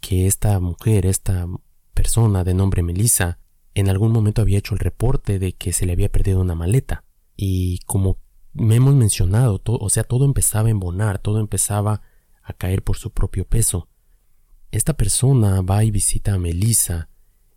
[0.02, 1.48] que esta mujer, esta
[1.94, 3.40] persona de nombre Melissa,
[3.74, 7.06] en algún momento había hecho el reporte de que se le había perdido una maleta.
[7.44, 8.20] Y como
[8.54, 12.04] me hemos mencionado, o sea, todo empezaba a embonar, todo empezaba
[12.44, 13.90] a caer por su propio peso.
[14.70, 17.10] Esta persona va y visita a Melissa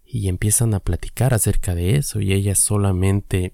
[0.07, 3.53] y empiezan a platicar acerca de eso y ella solamente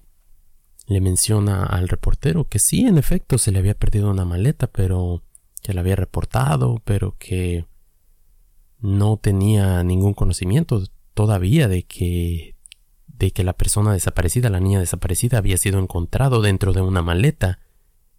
[0.87, 5.25] le menciona al reportero que sí, en efecto, se le había perdido una maleta, pero
[5.61, 7.65] que la había reportado, pero que
[8.79, 10.81] no tenía ningún conocimiento
[11.13, 12.55] todavía de que
[13.21, 17.59] de que la persona desaparecida, la niña desaparecida, había sido encontrado dentro de una maleta,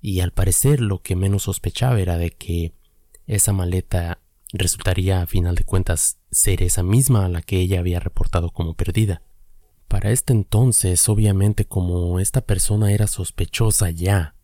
[0.00, 2.72] y al parecer lo que menos sospechaba era de que
[3.26, 4.20] esa maleta
[4.52, 8.74] resultaría a final de cuentas ser esa misma a la que ella había reportado como
[8.74, 9.22] perdida.
[9.88, 14.36] Para este entonces, obviamente, como esta persona era sospechosa ya,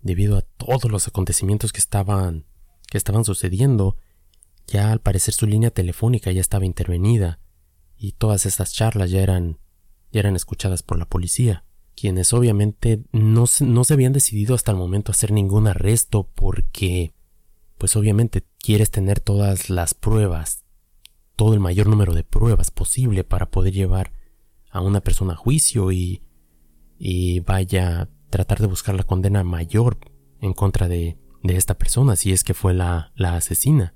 [0.00, 2.46] debido a todos los acontecimientos que estaban
[2.88, 3.96] que estaban sucediendo,
[4.68, 7.40] ya al parecer su línea telefónica ya estaba intervenida
[7.96, 9.58] y todas estas charlas ya eran
[10.12, 14.78] ya eran escuchadas por la policía, quienes obviamente no, no se habían decidido hasta el
[14.78, 17.12] momento a hacer ningún arresto porque
[17.76, 20.64] pues obviamente quieres tener todas las pruebas,
[21.34, 24.12] todo el mayor número de pruebas posible para poder llevar
[24.70, 26.22] a una persona a juicio y
[26.98, 29.98] y vaya tratar de buscar la condena mayor
[30.40, 33.94] en contra de, de esta persona si es que fue la, la asesina.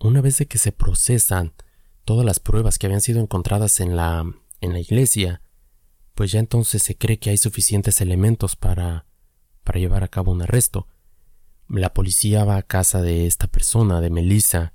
[0.00, 1.52] Una vez de que se procesan
[2.08, 4.24] todas las pruebas que habían sido encontradas en la,
[4.62, 5.42] en la iglesia,
[6.14, 9.04] pues ya entonces se cree que hay suficientes elementos para,
[9.62, 10.86] para llevar a cabo un arresto.
[11.68, 14.72] La policía va a casa de esta persona, de Melissa,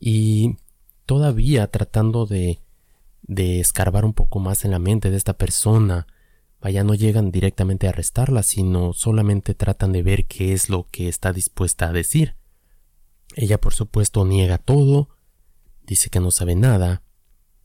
[0.00, 0.56] y
[1.04, 2.58] todavía tratando de,
[3.20, 6.06] de escarbar un poco más en la mente de esta persona,
[6.58, 11.08] vaya no llegan directamente a arrestarla, sino solamente tratan de ver qué es lo que
[11.08, 12.34] está dispuesta a decir.
[13.36, 15.10] Ella por supuesto niega todo,
[15.86, 17.02] dice que no sabe nada,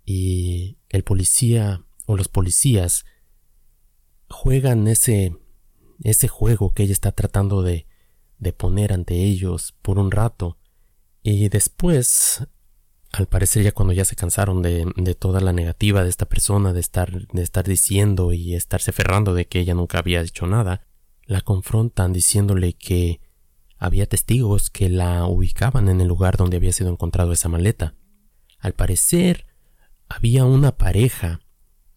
[0.05, 3.05] y el policía o los policías
[4.29, 5.35] juegan ese
[6.03, 7.87] ese juego que ella está tratando de,
[8.37, 10.57] de poner ante ellos por un rato
[11.23, 12.47] y después
[13.11, 16.71] al parecer ya cuando ya se cansaron de, de, toda la negativa de esta persona
[16.71, 20.85] de estar de estar diciendo y estarse ferrando de que ella nunca había dicho nada
[21.25, 23.19] la confrontan diciéndole que
[23.77, 27.95] había testigos que la ubicaban en el lugar donde había sido encontrado esa maleta.
[28.59, 29.45] Al parecer,
[30.09, 31.41] había una pareja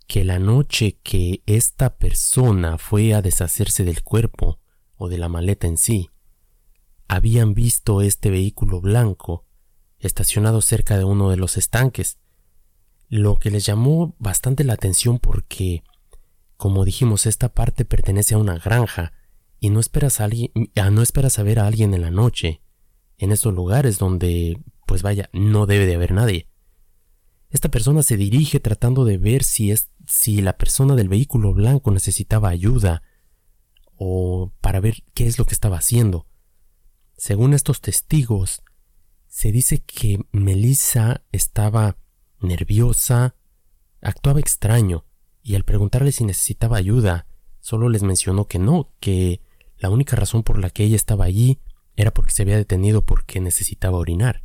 [0.06, 4.58] que la noche que esta persona fue a deshacerse del cuerpo
[4.96, 6.10] o de la maleta en sí,
[7.08, 9.46] habían visto este vehículo blanco
[9.98, 12.18] estacionado cerca de uno de los estanques,
[13.08, 15.82] lo que les llamó bastante la atención porque,
[16.56, 19.12] como dijimos, esta parte pertenece a una granja
[19.58, 22.62] y no esperas a alguien, ah, no esperas a ver a alguien en la noche,
[23.18, 26.49] en estos lugares donde, pues vaya, no debe de haber nadie.
[27.50, 31.90] Esta persona se dirige tratando de ver si es si la persona del vehículo blanco
[31.90, 33.02] necesitaba ayuda
[33.96, 36.26] o para ver qué es lo que estaba haciendo.
[37.16, 38.62] Según estos testigos,
[39.28, 41.98] se dice que Melissa estaba
[42.40, 43.36] nerviosa,
[44.00, 45.04] actuaba extraño,
[45.42, 47.26] y al preguntarle si necesitaba ayuda,
[47.60, 49.42] solo les mencionó que no, que
[49.76, 51.60] la única razón por la que ella estaba allí
[51.96, 54.42] era porque se había detenido porque necesitaba orinar.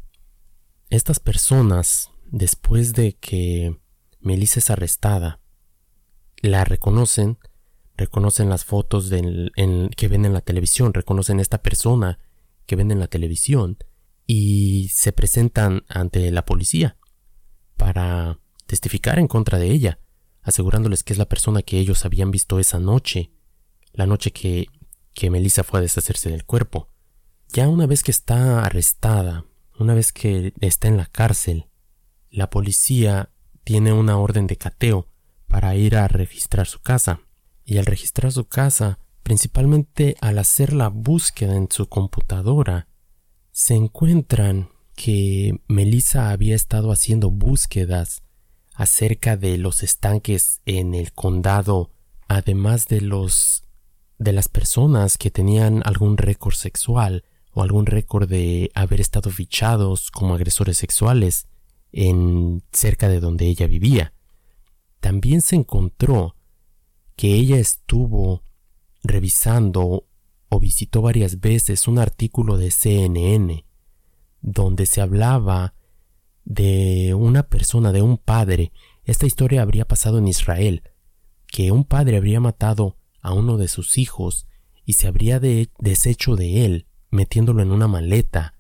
[0.90, 3.80] Estas personas, después de que
[4.20, 5.40] Melissa es arrestada,
[6.42, 7.38] la reconocen,
[7.96, 12.20] reconocen las fotos que ven en la televisión, reconocen esta persona
[12.66, 13.78] que ven en la televisión
[14.28, 16.98] y se presentan ante la policía
[17.78, 20.00] para testificar en contra de ella,
[20.42, 23.32] asegurándoles que es la persona que ellos habían visto esa noche,
[23.94, 24.68] la noche que
[25.16, 26.90] que Melissa fue a deshacerse del cuerpo.
[27.54, 29.46] Ya una vez que está arrestada,
[29.80, 31.68] una vez que está en la cárcel,
[32.36, 33.30] la policía
[33.64, 35.08] tiene una orden de cateo
[35.48, 37.22] para ir a registrar su casa.
[37.64, 42.88] Y al registrar su casa, principalmente al hacer la búsqueda en su computadora,
[43.52, 48.22] se encuentran que Melissa había estado haciendo búsquedas
[48.74, 51.92] acerca de los estanques en el condado,
[52.28, 53.64] además de los
[54.18, 60.12] de las personas que tenían algún récord sexual o algún récord de haber estado fichados
[60.12, 61.48] como agresores sexuales
[61.92, 64.14] en cerca de donde ella vivía.
[65.00, 66.36] También se encontró
[67.16, 68.44] que ella estuvo
[69.04, 70.08] revisando
[70.50, 73.66] o visitó varias veces un artículo de CNN
[74.42, 75.74] donde se hablaba
[76.44, 78.72] de una persona, de un padre.
[79.04, 80.84] Esta historia habría pasado en Israel,
[81.48, 84.48] que un padre habría matado a uno de sus hijos
[84.86, 88.55] y se habría deshecho de él, metiéndolo en una maleta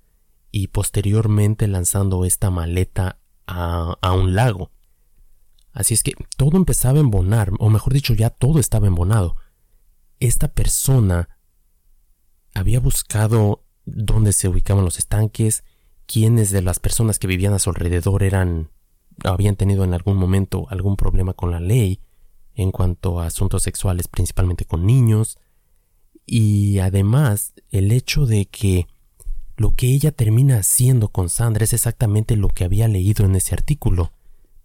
[0.57, 4.71] y posteriormente lanzando esta maleta a, a un lago.
[5.73, 9.35] Así es que todo empezaba a embonar, o mejor dicho, ya todo estaba embonado.
[10.21, 11.27] Esta persona
[12.53, 15.65] había buscado dónde se ubicaban los estanques,
[16.05, 18.71] quiénes de las personas que vivían a su alrededor eran
[19.25, 21.99] habían tenido en algún momento algún problema con la ley
[22.53, 25.37] en cuanto a asuntos sexuales, principalmente con niños,
[26.25, 28.87] y además el hecho de que
[29.57, 33.53] lo que ella termina haciendo con Sandra es exactamente lo que había leído en ese
[33.53, 34.11] artículo.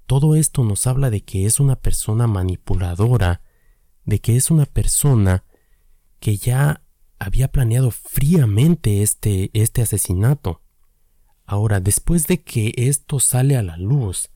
[0.07, 3.43] Todo esto nos habla de que es una persona manipuladora,
[4.05, 5.45] de que es una persona
[6.19, 6.83] que ya
[7.21, 10.63] había planeado fríamente este, este asesinato.
[11.47, 14.31] Ahora, después de que esto sale a la luz,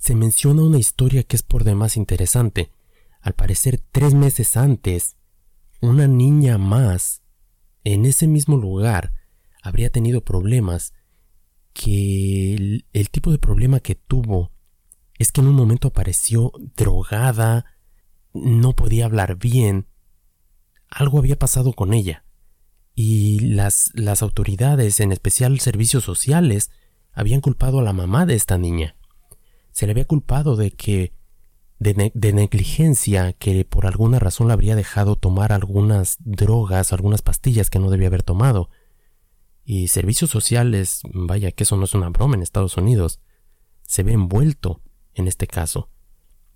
[0.00, 2.70] se menciona una historia que es por demás interesante.
[3.20, 5.16] Al parecer, tres meses antes,
[5.80, 7.22] una niña más
[7.84, 9.12] en ese mismo lugar
[9.62, 10.92] habría tenido problemas
[11.72, 14.50] que el, tipo de problema que tuvo
[15.18, 17.64] es que en un momento apareció drogada,
[18.34, 19.86] no podía hablar bien,
[20.88, 22.24] algo había pasado con ella
[22.94, 26.70] y las, las autoridades, en especial servicios sociales,
[27.12, 28.96] habían culpado a la mamá de esta niña.
[29.70, 31.14] Se le había culpado de que
[31.78, 37.70] de, de, negligencia que por alguna razón la habría dejado tomar algunas drogas, algunas pastillas
[37.70, 38.68] que no debía haber tomado.
[39.64, 43.20] Y servicios sociales, vaya que eso no es una broma en Estados Unidos,
[43.82, 44.80] se ve envuelto
[45.14, 45.88] en este caso.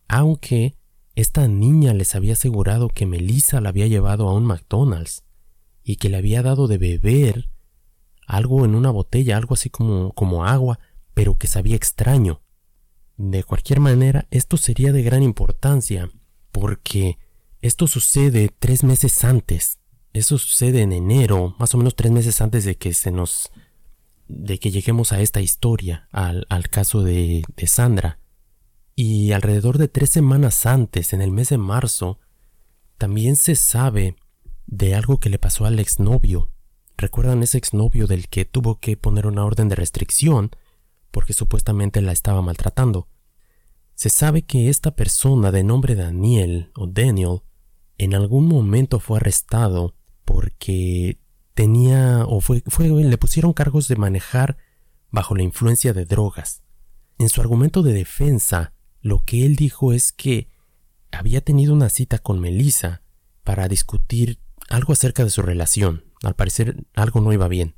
[0.08, 0.76] Aunque
[1.14, 5.24] esta niña les había asegurado que Melissa la había llevado a un McDonald's
[5.82, 7.48] y que le había dado de beber
[8.26, 10.78] algo en una botella, algo así como, como agua,
[11.14, 12.42] pero que sabía extraño.
[13.16, 16.10] De cualquier manera, esto sería de gran importancia,
[16.52, 17.18] porque
[17.62, 19.78] esto sucede tres meses antes.
[20.16, 23.50] Eso sucede en enero, más o menos tres meses antes de que se nos.
[24.28, 28.18] de que lleguemos a esta historia, al, al caso de, de Sandra.
[28.94, 32.18] Y alrededor de tres semanas antes, en el mes de marzo,
[32.96, 34.16] también se sabe
[34.66, 36.48] de algo que le pasó al exnovio.
[36.96, 40.50] ¿Recuerdan ese exnovio del que tuvo que poner una orden de restricción
[41.10, 43.06] porque supuestamente la estaba maltratando?
[43.94, 47.42] Se sabe que esta persona de nombre Daniel o Daniel
[47.98, 49.94] en algún momento fue arrestado
[50.26, 51.18] porque
[51.54, 54.58] tenía o fue, fue le pusieron cargos de manejar
[55.10, 56.62] bajo la influencia de drogas.
[57.18, 60.48] En su argumento de defensa, lo que él dijo es que
[61.10, 63.00] había tenido una cita con Melissa
[63.42, 66.04] para discutir algo acerca de su relación.
[66.22, 67.74] Al parecer algo no iba bien.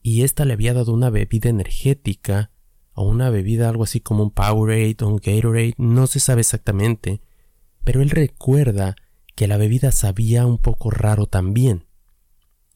[0.00, 2.50] Y ésta le había dado una bebida energética
[2.94, 7.20] o una bebida algo así como un Powerade o un Gatorade, no se sabe exactamente,
[7.82, 8.96] pero él recuerda
[9.34, 11.86] que la bebida sabía un poco raro también.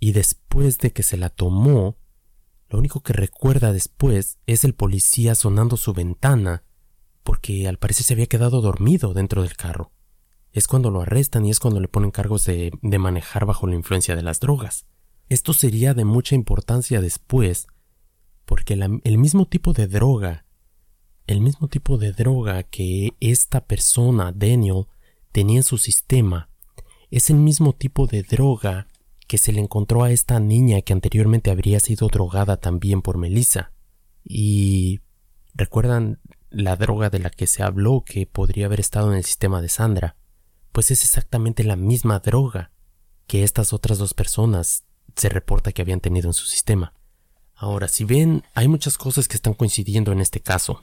[0.01, 1.97] Y después de que se la tomó,
[2.69, 6.65] lo único que recuerda después es el policía sonando su ventana,
[7.23, 9.93] porque al parecer se había quedado dormido dentro del carro
[10.53, 14.17] es cuando lo arrestan y es cuando le ponen cargos de, manejar bajo la influencia
[14.17, 14.87] de las drogas.
[15.29, 17.67] Esto sería de mucha importancia después,
[18.45, 20.47] porque el mismo tipo de droga,
[21.27, 24.87] el mismo tipo de droga que esta persona, Daniel,
[25.33, 26.48] tenía en su sistema,
[27.11, 28.89] es el mismo tipo de droga
[29.27, 33.73] que se le encontró a esta niña que anteriormente habría sido drogada también por Melissa.
[34.25, 35.01] Y
[35.55, 39.61] recuerdan la droga de la que se habló que podría haber estado en el sistema
[39.61, 40.17] de Sandra
[40.79, 42.71] pues es exactamente la misma droga
[43.27, 44.85] que estas otras dos personas
[45.17, 46.95] se reporta que habían tenido en su sistema.
[47.57, 50.81] Ahora, si ven, hay muchas cosas que están coincidiendo en este caso.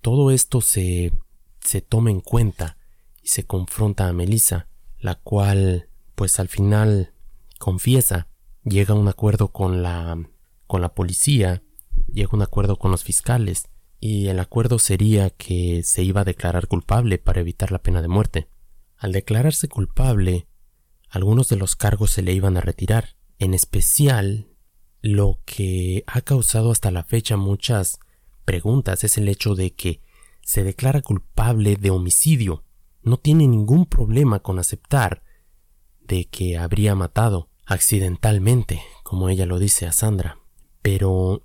[0.00, 1.12] Todo esto se,
[1.60, 2.78] se toma en cuenta
[3.22, 4.66] y se confronta a Melissa,
[5.02, 7.12] la cual, pues al final,
[7.58, 8.28] confiesa,
[8.64, 10.16] llega a un acuerdo con la,
[10.66, 11.62] con la policía,
[12.10, 13.68] llega a un acuerdo con los fiscales
[14.00, 18.08] y el acuerdo sería que se iba a declarar culpable para evitar la pena de
[18.08, 18.48] muerte.
[18.96, 20.46] Al declararse culpable,
[21.08, 24.48] algunos de los cargos se le iban a retirar, en especial
[25.00, 27.98] lo que ha causado hasta la fecha muchas
[28.44, 30.00] preguntas es el hecho de que
[30.42, 32.64] se declara culpable de homicidio.
[33.02, 35.22] No tiene ningún problema con aceptar
[36.00, 40.38] de que habría matado accidentalmente, como ella lo dice a Sandra,
[40.82, 41.42] pero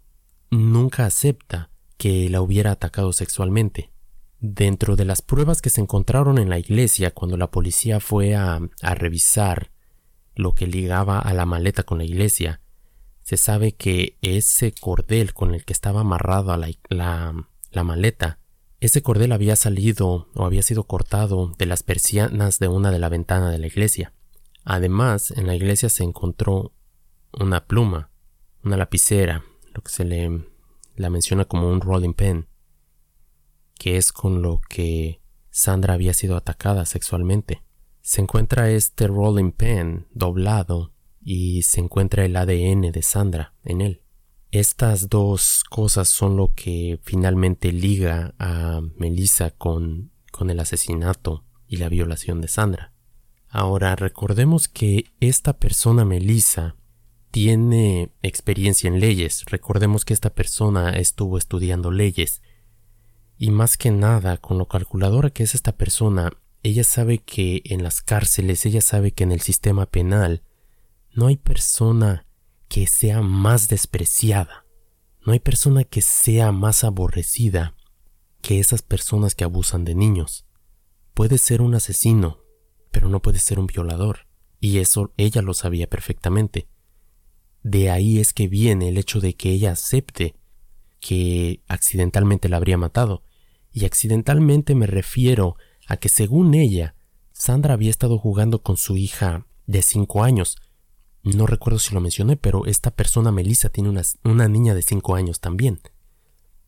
[0.49, 3.91] nunca acepta que la hubiera atacado sexualmente.
[4.39, 8.60] Dentro de las pruebas que se encontraron en la iglesia cuando la policía fue a,
[8.82, 9.72] revisar
[10.36, 12.62] lo que ligaba a la maleta con la iglesia,
[13.22, 18.39] se sabe que ese cordel con el que estaba amarrado a la, la maleta,
[18.80, 23.09] ese cordel había salido o había sido cortado de las persianas de una de la
[23.09, 24.13] ventana de la iglesia.
[24.63, 26.73] Además, en la iglesia se encontró
[27.32, 28.11] una pluma,
[28.63, 30.45] una lapicera, lo que se le
[30.95, 32.47] la menciona como un rolling pen,
[33.75, 35.21] que es con lo que
[35.51, 37.63] Sandra había sido atacada sexualmente.
[38.01, 44.01] Se encuentra este rolling pen doblado y se encuentra el ADN de Sandra en él.
[44.52, 51.78] Estas dos cosas son lo que finalmente liga a Melissa con, con el asesinato y
[51.78, 52.93] la violación de Sandra.
[53.50, 56.76] Ahora recordemos que esta persona Melissa
[57.32, 59.45] tiene experiencia en leyes.
[59.45, 62.41] Recordemos que esta persona estuvo estudiando leyes.
[63.38, 66.32] Y más que nada, con lo calculadora que es esta persona,
[66.64, 70.43] ella sabe que en las cárceles, ella sabe que en el sistema penal
[71.14, 72.26] no hay persona
[72.68, 74.65] que sea más despreciada,
[75.26, 77.76] no hay persona que sea más aborrecida
[78.41, 80.45] que esas personas que abusan de niños.
[81.13, 82.39] Puede ser un asesino,
[82.91, 84.28] pero no puede ser un violador,
[84.59, 86.68] y eso ella lo sabía perfectamente.
[87.63, 90.36] De ahí es que viene el hecho de que ella acepte
[90.99, 93.24] que accidentalmente la habría matado.
[93.72, 95.57] Y accidentalmente me refiero
[95.88, 96.95] a que según ella,
[97.34, 100.57] Sandra había estado jugando con su hija de cinco años.
[101.36, 105.15] No recuerdo si lo mencioné, pero esta persona, Melissa, tiene una, una niña de cinco
[105.15, 105.82] años también.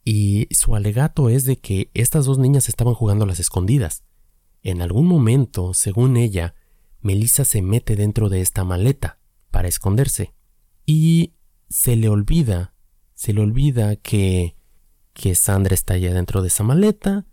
[0.04, 4.04] Y su alegato es de que estas dos niñas estaban jugando a las escondidas.
[4.62, 6.56] En algún momento, según ella,
[7.02, 9.20] Melissa se mete dentro de esta maleta
[9.52, 10.34] para esconderse
[10.86, 11.36] y
[11.70, 12.74] se le olvida,
[13.14, 14.58] se le olvida que,
[15.14, 17.26] que Sandra está allá dentro de esa maleta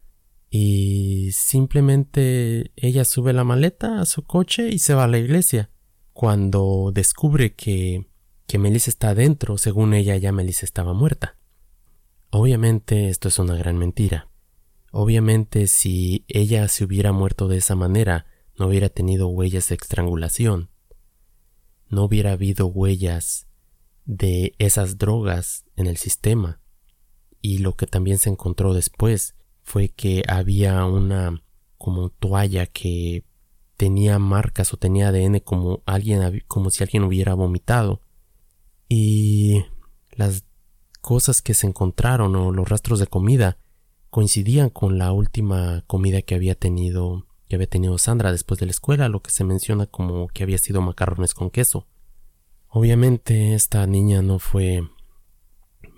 [0.51, 5.71] y simplemente ella sube la maleta a su coche y se va a la iglesia.
[6.17, 8.07] Cuando descubre que,
[8.47, 11.37] que Melissa está adentro, según ella ya Melissa estaba muerta.
[12.31, 14.31] Obviamente esto es una gran mentira.
[14.93, 18.25] Obviamente si ella se hubiera muerto de esa manera,
[18.59, 20.71] no hubiera tenido huellas de estrangulación.
[21.91, 23.47] No hubiera habido huellas
[24.07, 26.63] de esas drogas en el sistema.
[27.43, 31.43] Y lo que también se encontró después fue que había una
[31.77, 33.27] como toalla que
[33.77, 38.01] tenía marcas o tenía ADN como alguien como si alguien hubiera vomitado.
[38.89, 39.65] Y
[40.11, 40.45] las
[41.01, 43.59] cosas que se encontraron o los rastros de comida
[44.11, 48.73] coincidían con la última comida que había tenido que había tenido Sandra después de la
[48.73, 51.87] escuela, lo que se menciona como que había sido macarrones con queso.
[52.69, 54.83] Obviamente esta niña no fue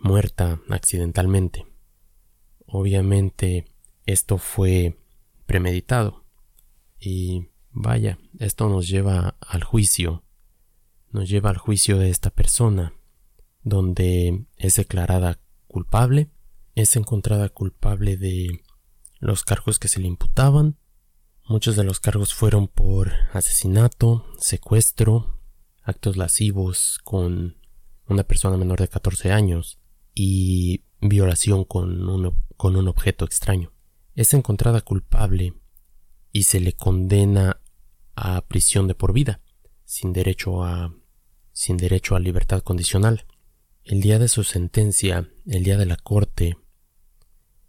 [0.03, 1.67] muerta accidentalmente.
[2.67, 3.65] Obviamente
[4.05, 4.99] esto fue
[5.47, 6.25] premeditado.
[7.01, 7.49] Y
[7.81, 10.25] vaya, esto nos lleva al juicio.
[11.11, 12.93] Nos lleva al juicio de esta persona,
[13.63, 16.31] donde es declarada culpable,
[16.75, 18.61] es encontrada culpable de
[19.21, 20.77] los cargos que se le imputaban.
[21.47, 25.41] Muchos de los cargos fueron por asesinato, secuestro,
[25.83, 27.57] actos lascivos con
[28.07, 29.79] una persona menor de 14 años
[30.15, 33.73] y violación con un, con un objeto extraño.
[34.15, 35.55] Es encontrada culpable
[36.33, 37.61] y se le condena
[38.19, 39.41] a prisión de por vida,
[39.85, 40.95] sin derecho a
[41.53, 43.27] sin derecho a libertad condicional.
[43.83, 46.57] El día de su sentencia, el día de la corte,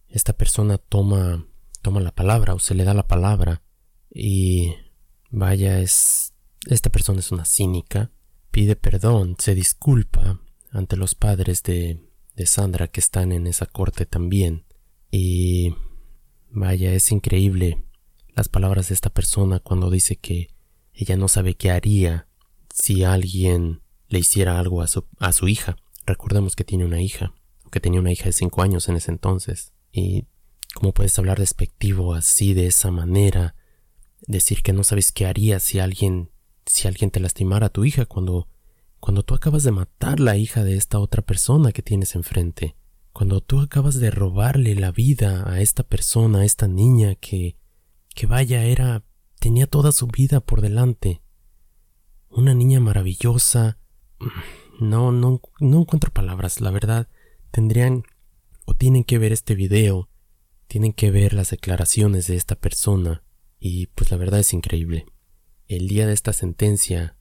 [0.07, 1.47] esta persona toma
[1.81, 3.63] toma la palabra o se le da la palabra
[4.11, 4.75] y
[5.29, 6.33] vaya es
[6.67, 8.11] esta persona es una cínica,
[8.51, 10.41] pide perdón, se disculpa
[10.71, 14.65] ante los padres de, de Sandra que están en esa corte también.
[15.11, 15.73] Y
[16.49, 17.83] vaya, es increíble
[18.39, 20.47] las palabras de esta persona cuando dice que
[20.93, 22.29] ella no sabe qué haría
[22.73, 25.75] si alguien le hiciera algo a su, a su hija.
[26.05, 27.33] Recordemos que tiene una hija,
[27.65, 29.73] o que tenía una hija de cinco años en ese entonces.
[29.91, 30.25] Y
[30.73, 33.55] cómo puedes hablar despectivo así de esa manera,
[34.21, 36.31] decir que no sabes qué haría si alguien
[36.65, 38.47] si alguien te lastimara a tu hija cuando
[39.01, 42.77] cuando tú acabas de matar la hija de esta otra persona que tienes enfrente,
[43.11, 47.58] Cuando tú acabas de robarle la vida a esta persona, a esta niña que,
[48.19, 49.05] que vaya, era,
[49.39, 51.21] tenía toda su vida por delante.
[52.27, 53.79] Una niña maravillosa.
[54.81, 57.07] No, no, no encuentro palabras, la verdad.
[57.49, 58.03] Tendrían
[58.65, 60.09] o tienen que ver este video,
[60.67, 63.23] tienen que ver las declaraciones de esta persona
[63.57, 65.05] y pues la verdad es increíble.
[65.67, 67.15] El día de esta sentencia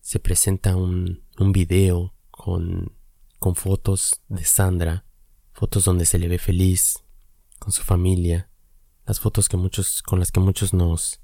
[0.00, 2.96] se presenta un, un video con,
[3.38, 5.04] con fotos de Sandra,
[5.52, 7.04] fotos donde se le ve feliz,
[7.58, 8.47] con su familia,
[9.08, 11.22] las fotos que muchos, con las que muchos nos,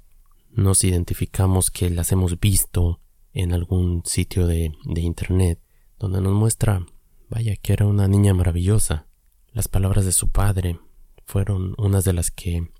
[0.50, 2.98] nos identificamos que las hemos visto
[3.34, 5.60] en algún sitio de, de internet,
[5.98, 6.86] donde nos muestra,
[7.28, 9.06] vaya, que era una niña maravillosa,
[9.52, 10.80] las palabras de su padre
[11.26, 12.72] fueron unas de las que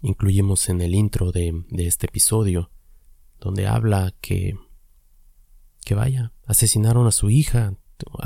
[0.00, 2.70] incluimos en el intro de, de este episodio,
[3.38, 4.58] donde habla que
[5.84, 7.76] que vaya, asesinaron a su hija,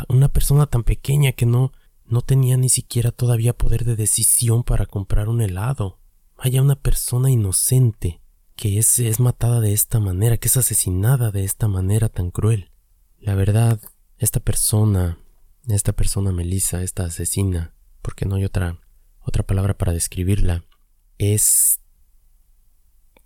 [0.09, 1.73] una persona tan pequeña que no
[2.07, 6.00] no tenía ni siquiera todavía poder de decisión para comprar un helado.
[6.43, 8.23] Vaya una persona inocente
[8.57, 12.71] que es, es matada de esta manera, que es asesinada de esta manera tan cruel.
[13.19, 13.81] La verdad,
[14.17, 15.19] esta persona,
[15.69, 18.81] esta persona Melissa, esta asesina, porque no hay otra
[19.23, 20.65] otra palabra para describirla,
[21.19, 21.81] es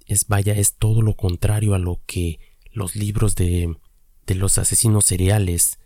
[0.07, 2.41] es vaya, es todo lo contrario a lo que
[2.73, 3.77] los libros de
[4.27, 5.79] de los asesinos seriales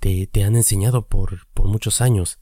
[0.00, 2.38] te, te han enseñado por, por muchos años.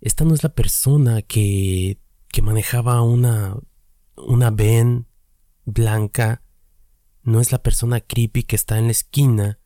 [0.00, 3.56] Esta no es la persona que, que manejaba una,
[4.16, 5.06] una Ben
[5.64, 6.42] blanca,
[7.22, 9.58] no es la persona creepy que está en la esquina,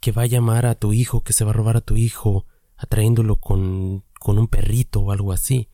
[0.00, 2.46] que va a llamar a tu hijo, que se va a robar a tu hijo,
[2.76, 5.68] atrayéndolo con con un perrito o algo así.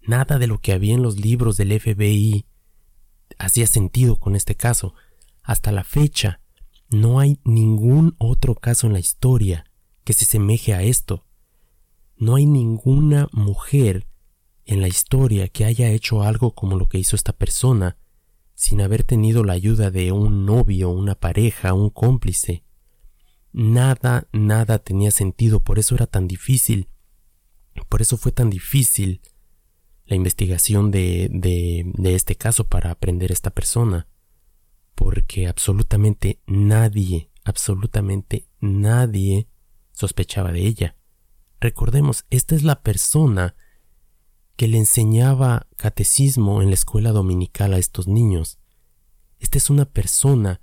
[0.00, 2.46] Nada de lo que había en los libros del FBI
[3.38, 4.94] hacía sentido con este caso.
[5.42, 6.40] Hasta la fecha,
[6.90, 9.64] no hay ningún otro caso en la historia
[10.04, 11.24] que se semeje a esto.
[12.16, 14.06] No hay ninguna mujer
[14.64, 17.96] en la historia que haya hecho algo como lo que hizo esta persona
[18.54, 22.64] sin haber tenido la ayuda de un novio, una pareja, un cómplice.
[23.52, 26.88] Nada, nada tenía sentido, por eso era tan difícil
[27.88, 29.20] por eso fue tan difícil
[30.04, 34.08] la investigación de, de, de este caso para aprender a esta persona,
[34.94, 39.48] porque absolutamente nadie, absolutamente nadie
[39.92, 40.96] sospechaba de ella.
[41.60, 43.54] Recordemos, esta es la persona
[44.56, 48.58] que le enseñaba catecismo en la escuela dominical a estos niños.
[49.38, 50.60] Esta es una persona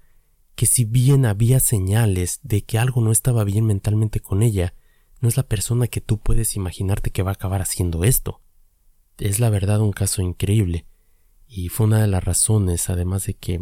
[0.55, 4.73] que si bien había señales de que algo no estaba bien mentalmente con ella,
[5.21, 8.41] no es la persona que tú puedes imaginarte que va a acabar haciendo esto.
[9.17, 10.85] Es la verdad un caso increíble,
[11.47, 13.59] y fue una de las razones, además de que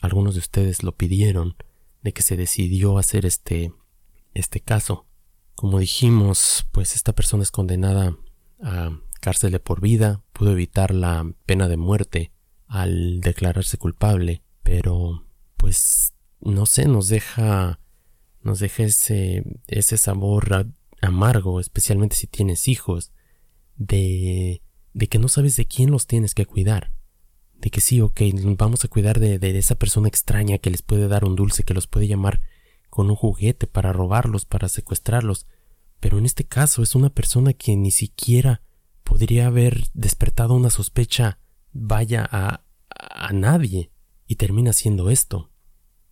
[0.00, 1.56] algunos de ustedes lo pidieron,
[2.02, 3.72] de que se decidió hacer este
[4.34, 5.06] este caso.
[5.54, 8.16] Como dijimos, pues esta persona es condenada
[8.62, 12.30] a cárcel de por vida, pudo evitar la pena de muerte
[12.66, 16.12] al declararse culpable, pero pues
[16.42, 17.80] no sé, nos deja
[18.42, 20.68] nos deja ese ese sabor
[21.00, 23.12] amargo, especialmente si tienes hijos,
[23.76, 24.60] de,
[24.92, 26.92] de que no sabes de quién los tienes que cuidar.
[27.54, 28.20] De que sí, ok,
[28.58, 31.72] vamos a cuidar de, de esa persona extraña que les puede dar un dulce, que
[31.72, 32.42] los puede llamar
[32.90, 35.46] con un juguete para robarlos, para secuestrarlos.
[35.98, 38.60] Pero en este caso es una persona que ni siquiera
[39.04, 41.38] podría haber despertado una sospecha
[41.72, 43.90] vaya a, a nadie
[44.26, 45.50] y termina siendo esto.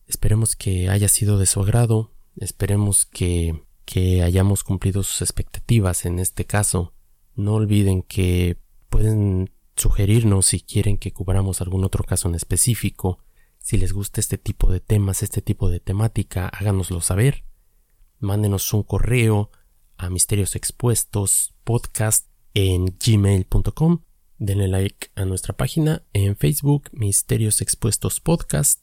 [0.06, 6.18] Esperemos que haya sido de su agrado, esperemos que que hayamos cumplido sus expectativas en
[6.18, 6.94] este caso.
[7.34, 13.18] No olviden que pueden sugerirnos si quieren que cubramos algún otro caso en específico.
[13.58, 17.44] Si les gusta este tipo de temas, este tipo de temática, háganoslo saber.
[18.18, 19.50] Mándenos un correo
[19.96, 24.02] a misterios expuestos podcast en gmail.com.
[24.38, 28.82] Denle like a nuestra página en Facebook Misterios Expuestos Podcast.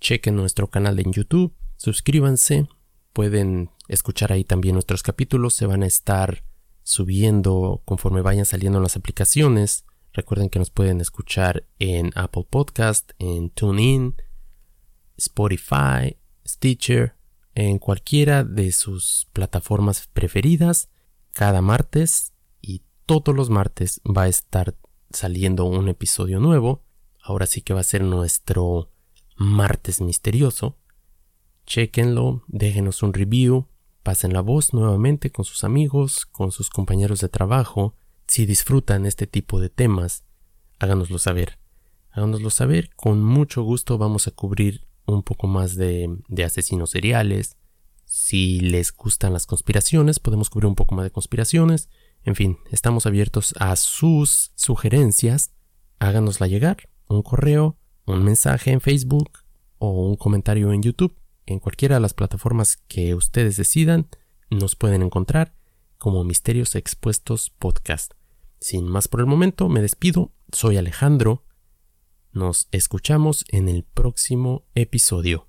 [0.00, 1.54] Chequen nuestro canal en YouTube.
[1.76, 2.68] Suscríbanse.
[3.12, 5.54] Pueden escuchar ahí también nuestros capítulos.
[5.54, 6.44] Se van a estar
[6.82, 9.84] subiendo conforme vayan saliendo las aplicaciones.
[10.12, 14.16] Recuerden que nos pueden escuchar en Apple Podcast, en TuneIn,
[15.16, 17.16] Spotify, Stitcher,
[17.54, 20.88] en cualquiera de sus plataformas preferidas
[21.32, 22.33] cada martes
[23.06, 24.74] todos los martes va a estar
[25.10, 26.82] saliendo un episodio nuevo.
[27.22, 28.90] Ahora sí que va a ser nuestro
[29.36, 30.76] martes misterioso.
[31.66, 33.68] Chequenlo, déjenos un review,
[34.04, 37.94] Pasen la voz nuevamente con sus amigos, con sus compañeros de trabajo.
[38.28, 40.24] Si disfrutan este tipo de temas,
[40.78, 41.58] háganoslo saber.
[42.10, 42.90] Háganoslo saber.
[42.96, 47.56] Con mucho gusto vamos a cubrir un poco más de, asesinos seriales.
[48.04, 51.88] Si les gustan las conspiraciones, podemos cubrir un poco más de conspiraciones.
[52.24, 55.52] En fin, estamos abiertos a sus sugerencias.
[55.98, 56.88] Háganosla llegar.
[57.06, 59.30] Un correo, un mensaje en Facebook
[59.78, 61.14] o un comentario en YouTube.
[61.46, 64.08] En cualquiera de las plataformas que ustedes decidan,
[64.50, 65.54] nos pueden encontrar
[65.98, 68.12] como Misterios Expuestos Podcast.
[68.58, 70.32] Sin más por el momento, me despido.
[70.50, 71.44] Soy Alejandro.
[72.32, 75.48] Nos escuchamos en el próximo episodio.